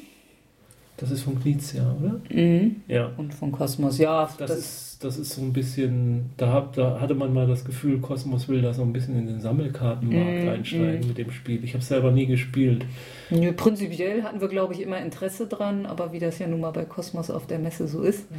Das 0.97 1.10
ist 1.10 1.23
von 1.23 1.41
Knizia, 1.41 1.95
oder? 1.99 2.21
mhm. 2.29 2.84
Ja. 2.88 3.12
und 3.17 3.34
von 3.34 3.51
Cosmos. 3.51 3.97
Ja, 3.97 4.29
Das, 4.38 4.38
das, 4.38 4.58
ist, 4.60 5.03
das 5.03 5.17
ist 5.17 5.32
so 5.32 5.41
ein 5.41 5.51
bisschen, 5.51 6.29
da, 6.38 6.49
hab, 6.49 6.73
da 6.73 7.01
hatte 7.01 7.15
man 7.15 7.34
mal 7.34 7.47
das 7.47 7.65
Gefühl, 7.65 7.99
Cosmos 7.99 8.47
will 8.47 8.62
da 8.62 8.73
so 8.73 8.84
ein 8.84 8.93
bisschen 8.93 9.17
in 9.17 9.25
den 9.25 9.41
Sammelkartenmarkt 9.41 10.45
Mm, 10.45 10.49
einsteigen 10.49 11.01
mm. 11.06 11.08
mit 11.08 11.17
dem 11.17 11.32
Spiel. 11.32 11.63
Ich 11.63 11.73
habe 11.73 11.84
selber 11.84 12.12
nie 12.12 12.27
gespielt. 12.27 12.86
nö, 13.32 13.51
prinzipiell 13.53 14.23
hatten 14.23 14.39
wir, 14.39 14.47
glaube 14.47 14.73
ich, 14.75 14.82
immer 14.82 14.99
Interesse 14.99 15.47
dran, 15.47 15.88
aber 15.88 16.13
wie 16.13 16.19
das 16.19 16.38
ja 16.39 16.47
nun 16.47 16.62
mal 16.62 16.71
bei 16.71 16.86
Cosmos 16.86 17.32
auf 17.32 17.47
der 17.47 17.60
Messe 17.60 17.88
so 17.88 18.01
ist. 18.01 18.25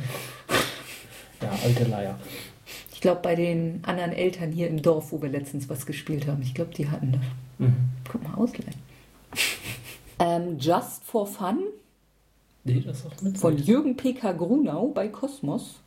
Ja, 1.43 1.51
alte 1.63 1.85
Leier. 1.85 2.19
Ich 2.95 3.03
glaube, 3.03 3.21
bei 3.23 3.35
den 3.35 3.81
anderen 3.83 4.13
Eltern 4.13 4.51
hier 4.51 4.69
im 4.69 4.81
Dorf, 4.81 5.13
wo 5.13 5.21
wir 5.21 5.29
letztens 5.29 5.69
was 5.69 5.85
gespielt 5.85 6.27
haben, 6.27 6.41
ich 6.41 6.55
glaube, 6.55 6.73
die 6.73 6.89
hatten 6.89 7.13
das. 7.13 7.21
Mhm. 7.59 7.75
Guck 8.11 8.23
mal, 8.23 8.35
ausleihen. 8.35 8.73
ähm, 10.21 10.59
Just 10.59 11.05
for 11.05 11.27
Fun 11.27 11.59
Nee, 12.65 12.83
das 12.85 13.03
sagt 13.03 13.23
mir 13.23 13.31
jetzt 13.31 13.41
von 13.41 13.55
nichts. 13.55 13.69
Jürgen 13.69 13.97
P.K. 13.97 14.33
Grunau 14.33 14.89
bei 14.89 15.09
Kosmos 15.09 15.81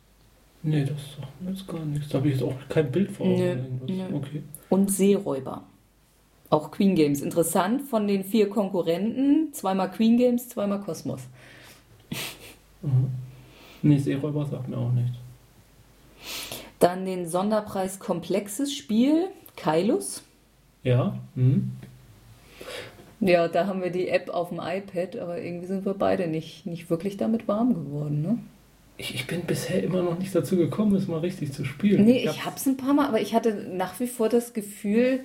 Nee, 0.62 0.84
das 0.84 0.96
sagt 1.16 1.40
mir 1.42 1.50
jetzt 1.50 1.68
gar 1.68 1.84
nichts. 1.84 2.08
Da 2.08 2.18
habe 2.18 2.28
ich 2.28 2.34
jetzt 2.34 2.42
auch 2.42 2.54
kein 2.68 2.90
Bild 2.90 3.10
vor. 3.12 3.26
Augen 3.26 3.40
irgendwas. 3.40 3.90
nö. 3.90 4.16
Okay. 4.16 4.42
und 4.68 4.90
Seeräuber. 4.90 5.62
Auch 6.50 6.70
Queen 6.70 6.94
Games. 6.94 7.20
Interessant, 7.20 7.82
von 7.82 8.08
den 8.08 8.24
vier 8.24 8.48
Konkurrenten, 8.48 9.52
zweimal 9.52 9.90
Queen 9.90 10.16
Games, 10.16 10.48
zweimal 10.48 10.80
Kosmos. 10.80 11.22
Mhm. 12.80 13.10
Nee, 13.82 13.98
Seeräuber 13.98 14.46
sagt 14.46 14.68
mir 14.68 14.78
auch 14.78 14.92
nichts. 14.92 15.16
Dann 16.78 17.04
den 17.04 17.28
Sonderpreis 17.28 17.98
Komplexes 17.98 18.72
Spiel, 18.72 19.30
Kailus. 19.56 20.22
Ja. 20.84 21.18
Mhm. 21.34 21.72
Ja, 23.20 23.48
da 23.48 23.66
haben 23.66 23.82
wir 23.82 23.90
die 23.90 24.08
App 24.08 24.30
auf 24.30 24.50
dem 24.50 24.60
iPad, 24.62 25.16
aber 25.16 25.40
irgendwie 25.40 25.66
sind 25.66 25.84
wir 25.84 25.94
beide 25.94 26.28
nicht, 26.28 26.66
nicht 26.66 26.88
wirklich 26.88 27.16
damit 27.16 27.48
warm 27.48 27.74
geworden, 27.74 28.22
ne? 28.22 28.38
Ich, 28.96 29.14
ich 29.14 29.26
bin 29.28 29.42
bisher 29.42 29.82
immer 29.82 30.02
noch 30.02 30.18
nicht 30.18 30.34
dazu 30.34 30.56
gekommen, 30.56 30.96
es 30.96 31.06
mal 31.06 31.20
richtig 31.20 31.52
zu 31.52 31.64
spielen. 31.64 32.04
Nee, 32.04 32.24
ich 32.24 32.44
hab's 32.44 32.66
ein 32.66 32.76
paar 32.76 32.94
Mal, 32.94 33.06
aber 33.06 33.20
ich 33.20 33.32
hatte 33.32 33.54
nach 33.54 33.98
wie 34.00 34.08
vor 34.08 34.28
das 34.28 34.54
Gefühl, 34.54 35.20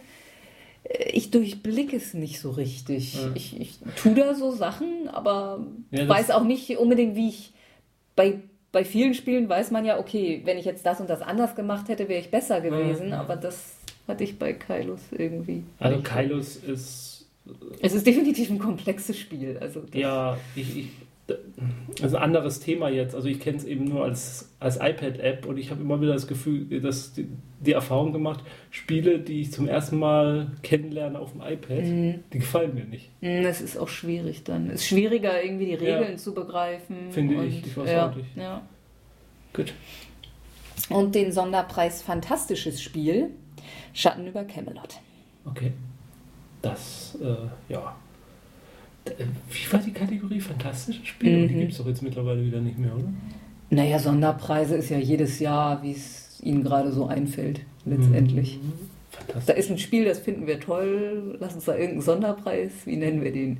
äh, 0.83 1.09
ich 1.11 1.31
durchblicke 1.31 1.95
es 1.95 2.13
nicht 2.13 2.39
so 2.39 2.51
richtig. 2.51 3.15
Ja. 3.15 3.31
Ich, 3.33 3.59
ich 3.59 3.79
tue 3.95 4.13
da 4.13 4.35
so 4.35 4.51
Sachen, 4.51 5.07
aber 5.07 5.65
Ja, 5.89 6.07
weiß 6.07 6.29
auch 6.31 6.43
nicht 6.43 6.77
unbedingt, 6.77 7.15
wie 7.15 7.29
ich. 7.29 7.51
Bei, 8.15 8.39
bei 8.71 8.85
vielen 8.85 9.15
Spielen 9.15 9.49
weiß 9.49 9.71
man 9.71 9.85
ja, 9.85 9.99
okay, 9.99 10.41
wenn 10.45 10.59
ich 10.59 10.65
jetzt 10.65 10.85
das 10.85 10.99
und 11.01 11.09
das 11.09 11.23
anders 11.23 11.55
gemacht 11.55 11.89
hätte, 11.89 12.07
wäre 12.09 12.21
ich 12.21 12.29
besser 12.29 12.61
gewesen, 12.61 13.09
ja. 13.09 13.21
aber 13.21 13.35
das 13.35 13.73
hatte 14.07 14.23
ich 14.23 14.37
bei 14.37 14.53
Kylos 14.53 14.99
irgendwie. 15.11 15.63
Also. 15.79 16.01
Kylos 16.03 16.57
ist 16.57 17.12
Es 17.81 17.93
ist 17.93 18.05
definitiv 18.07 18.49
ein 18.49 18.59
komplexes 18.59 19.17
Spiel. 19.17 19.57
Also 19.59 19.81
das- 19.81 19.99
ja, 19.99 20.37
ich, 20.55 20.77
ich, 20.77 20.87
das 21.27 21.37
ist 22.11 22.15
ein 22.15 22.21
anderes 22.23 22.59
Thema 22.59 22.89
jetzt. 22.89 23.15
Also 23.15 23.27
ich 23.27 23.39
kenne 23.39 23.57
es 23.57 23.63
eben 23.65 23.85
nur 23.85 24.03
als, 24.03 24.49
als 24.59 24.77
iPad-App 24.77 25.45
und 25.45 25.57
ich 25.57 25.71
habe 25.71 25.81
immer 25.81 25.99
wieder 26.01 26.13
das 26.13 26.27
Gefühl, 26.27 26.81
dass 26.81 27.13
die, 27.13 27.27
die 27.61 27.71
Erfahrung 27.73 28.11
gemacht, 28.13 28.43
Spiele, 28.71 29.19
die 29.19 29.41
ich 29.41 29.51
zum 29.51 29.67
ersten 29.67 29.99
Mal 29.99 30.51
kennenlerne 30.63 31.19
auf 31.19 31.31
dem 31.31 31.41
iPad, 31.41 31.83
die 32.33 32.39
gefallen 32.39 32.75
mir 32.75 32.85
nicht. 32.85 33.09
Mm, 33.21 33.45
Es 33.45 33.61
ist 33.61 33.77
auch 33.77 33.87
schwierig 33.87 34.43
dann. 34.43 34.67
Es 34.69 34.81
ist 34.81 34.87
schwieriger, 34.87 35.41
irgendwie 35.43 35.65
die 35.67 35.75
Regeln 35.75 36.11
Ja. 36.11 36.17
zu 36.17 36.33
begreifen. 36.33 37.11
Finde 37.11 37.37
und, 37.37 37.47
ich. 37.47 37.65
Ich 37.67 37.75
weiß 37.77 37.89
ja, 37.89 38.09
auch 38.09 38.15
nicht. 38.15 38.35
Ja. 38.35 38.61
Gut. 39.53 39.73
Und 40.89 41.15
den 41.15 41.31
Sonderpreis 41.31 42.01
Fantastisches 42.01 42.81
Spiel 42.81 43.29
Schatten 43.93 44.27
über 44.27 44.43
Camelot. 44.43 44.99
Okay. 45.45 45.71
Das, 46.63 47.15
äh, 47.21 47.71
ja. 47.71 47.95
Äh, 49.05 49.11
Wie 49.51 49.71
war 49.73 49.79
die 49.79 49.91
Kategorie? 49.91 50.39
Fantastisches 50.39 51.05
Spiel? 51.07 51.37
Aber 51.37 51.47
Die 51.47 51.53
Mhm. 51.53 51.59
gibt 51.59 51.71
es 51.73 51.77
doch 51.77 51.85
jetzt 51.87 52.01
mittlerweile 52.01 52.43
wieder 52.43 52.61
nicht 52.61 52.79
mehr, 52.79 52.95
oder? 52.95 53.13
Naja, 53.69 53.99
Sonderpreise 53.99 54.75
ist 54.75 54.89
ja 54.89 54.97
jedes 54.97 55.39
Jahr, 55.39 55.83
wie 55.83 55.91
es 55.91 56.39
Ihnen 56.41 56.63
gerade 56.63 56.91
so 56.91 57.05
einfällt, 57.07 57.61
letztendlich. 57.85 58.57
Mhm. 58.61 58.73
Da 59.45 59.53
ist 59.53 59.69
ein 59.69 59.77
Spiel, 59.77 60.05
das 60.05 60.19
finden 60.19 60.47
wir 60.47 60.59
toll. 60.59 61.37
Lass 61.39 61.53
uns 61.53 61.65
da 61.65 61.73
irgendeinen 61.73 62.01
Sonderpreis. 62.01 62.71
Wie 62.85 62.95
nennen 62.95 63.21
wir 63.23 63.31
den? 63.31 63.57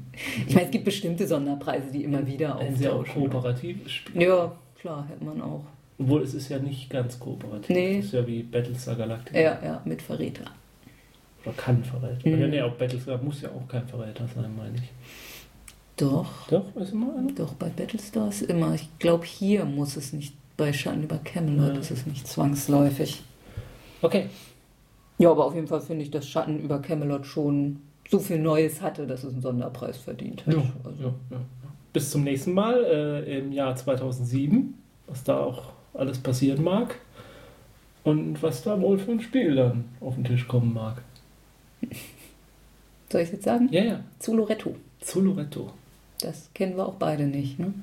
Ich 0.47 0.53
meine, 0.55 0.65
es 0.65 0.71
gibt 0.71 0.85
bestimmte 0.85 1.27
Sonderpreise, 1.27 1.91
die 1.91 2.03
immer 2.03 2.25
wieder 2.25 2.57
Ein 2.57 2.75
sehr 2.75 2.91
kooperatives 2.91 3.91
Spiel. 3.91 4.23
Ja, 4.23 4.51
klar, 4.79 5.05
hätte 5.09 5.23
man 5.23 5.41
auch. 5.41 5.63
Obwohl 5.99 6.23
es 6.23 6.33
ist 6.33 6.49
ja 6.49 6.57
nicht 6.59 6.89
ganz 6.89 7.19
kooperativ. 7.19 7.69
Nee. 7.69 7.99
Es 7.99 8.05
ist 8.05 8.13
ja 8.13 8.25
wie 8.25 8.43
Battlestar 8.43 8.95
Galactica. 8.95 9.39
Ja, 9.39 9.59
ja, 9.63 9.81
mit 9.85 10.01
Verräter. 10.01 10.45
Oder 11.45 11.53
kann 11.55 11.83
Verräter. 11.83 12.27
Mhm. 12.29 12.39
Ja, 12.41 12.47
nee, 12.47 12.61
auch 12.61 12.73
Battlestar 12.73 13.17
muss 13.21 13.41
ja 13.41 13.49
auch 13.49 13.67
kein 13.67 13.87
Verräter 13.87 14.25
sein, 14.33 14.55
meine 14.55 14.75
ich. 14.75 14.89
Doch, 15.97 16.47
Doch, 16.47 16.75
ist 16.75 16.91
immer 16.93 17.15
einer? 17.17 17.31
doch, 17.33 17.53
bei 17.53 17.69
Battlestar 17.69 18.29
ist 18.29 18.41
immer. 18.43 18.73
Ich 18.73 18.89
glaube, 18.99 19.25
hier 19.25 19.63
muss 19.65 19.95
es 19.95 20.11
nicht, 20.13 20.33
bei 20.57 20.73
Schatten 20.73 21.03
über 21.03 21.17
Camelot 21.17 21.73
Ja. 21.75 21.79
ist 21.79 21.91
es 21.91 22.05
nicht 22.07 22.27
zwangsläufig. 22.27 23.21
Okay. 24.01 24.27
Ja, 25.19 25.29
aber 25.31 25.45
auf 25.45 25.53
jeden 25.53 25.67
Fall 25.67 25.81
finde 25.81 26.03
ich, 26.03 26.11
dass 26.11 26.27
Schatten 26.27 26.59
über 26.59 26.79
Camelot 26.79 27.25
schon 27.27 27.81
so 28.09 28.19
viel 28.19 28.39
Neues 28.39 28.81
hatte, 28.81 29.05
dass 29.05 29.23
es 29.23 29.33
einen 29.33 29.41
Sonderpreis 29.41 29.97
verdient 29.97 30.45
hat. 30.47 30.55
Ja, 30.55 30.63
Also, 30.83 31.03
ja, 31.03 31.13
ja. 31.31 31.37
Bis 31.93 32.09
zum 32.09 32.23
nächsten 32.23 32.53
Mal 32.53 32.83
äh, 32.83 33.37
im 33.39 33.51
Jahr 33.51 33.75
2007, 33.75 34.73
was 35.07 35.23
da 35.23 35.39
auch 35.39 35.71
alles 35.93 36.17
passieren 36.17 36.63
mag. 36.63 36.95
Und 38.03 38.41
was 38.43 38.63
da 38.63 38.81
wohl 38.81 38.97
für 38.97 39.11
ein 39.11 39.21
Spiel 39.21 39.55
dann 39.55 39.85
auf 40.01 40.15
den 40.15 40.23
Tisch 40.25 40.47
kommen 40.47 40.73
mag. 40.73 41.01
Soll 43.11 43.21
ich 43.21 43.27
es 43.27 43.33
jetzt 43.33 43.45
sagen? 43.45 43.69
Ja, 43.71 43.83
ja. 43.83 43.99
Zuloretto. 44.19 44.75
Zoloretto. 45.01 45.71
Das 46.19 46.49
kennen 46.53 46.77
wir 46.77 46.87
auch 46.87 46.95
beide 46.95 47.25
nicht, 47.25 47.59
ne? 47.59 47.73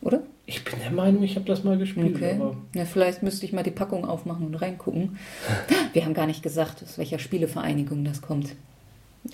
Oder? 0.00 0.22
Ich 0.46 0.64
bin 0.64 0.78
der 0.78 0.90
Meinung, 0.90 1.22
ich 1.22 1.36
habe 1.36 1.46
das 1.46 1.64
mal 1.64 1.76
gespielt. 1.78 2.16
Okay. 2.16 2.34
Aber 2.34 2.56
Ja, 2.74 2.84
vielleicht 2.84 3.22
müsste 3.22 3.44
ich 3.46 3.52
mal 3.52 3.62
die 3.62 3.70
Packung 3.70 4.04
aufmachen 4.04 4.46
und 4.46 4.54
reingucken. 4.54 5.18
Wir 5.92 6.04
haben 6.04 6.14
gar 6.14 6.26
nicht 6.26 6.42
gesagt, 6.42 6.82
aus 6.82 6.98
welcher 6.98 7.18
Spielevereinigung 7.18 8.04
das 8.04 8.22
kommt. 8.22 8.54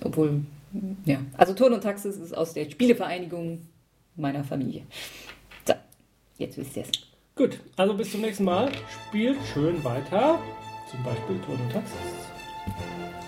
Obwohl, 0.02 0.42
ja. 1.04 1.18
Also 1.36 1.52
Turn 1.54 1.72
und 1.74 1.82
Taxis 1.82 2.16
ist 2.16 2.36
aus 2.36 2.54
der 2.54 2.70
Spielevereinigung 2.70 3.60
meiner 4.16 4.42
Familie. 4.44 4.82
So, 5.66 5.74
jetzt 6.38 6.56
wisst 6.56 6.76
ihr 6.76 6.84
es. 6.84 6.90
gut, 7.36 7.60
also 7.76 7.94
bis 7.94 8.10
zum 8.12 8.22
nächsten 8.22 8.44
Mal. 8.44 8.70
Spielt 9.08 9.36
schön 9.52 9.82
weiter. 9.84 10.38
Zum 10.90 11.02
Beispiel 11.04 11.38
Ton 11.44 11.60
und 11.60 11.72
Taxis. 11.72 11.96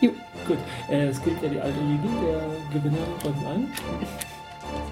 Jo. 0.04 0.10
Gut, 0.46 0.58
äh, 0.90 1.06
es 1.06 1.22
gilt 1.22 1.40
ja 1.42 1.48
die 1.48 1.58
alte 1.58 1.78
Regel, 1.78 2.10
der 2.20 2.78
Gewinner 2.78 2.98
räumt 3.24 3.46
an. 3.46 3.72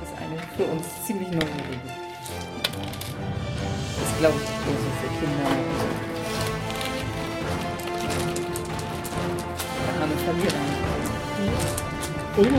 Das 0.01 0.09
ist 0.09 0.17
eine 0.17 0.39
für 0.57 0.65
uns 0.73 1.05
ziemlich 1.05 1.29
neue 1.29 1.43
Regel. 1.43 1.93
Das 4.01 4.19
glaube 4.19 4.39
ich 4.43 4.49
eher 4.49 4.79
so 4.81 4.89
für 5.03 5.11
Kinder. 5.21 5.51
Kann 9.87 10.01
man 10.01 10.09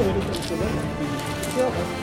wenn 0.05 0.19
ich 0.19 0.27
das 0.27 0.47
so 0.47 0.53
lange 0.53 0.81
spiele. 0.93 1.17
Ja, 1.57 1.65
was? 1.65 2.02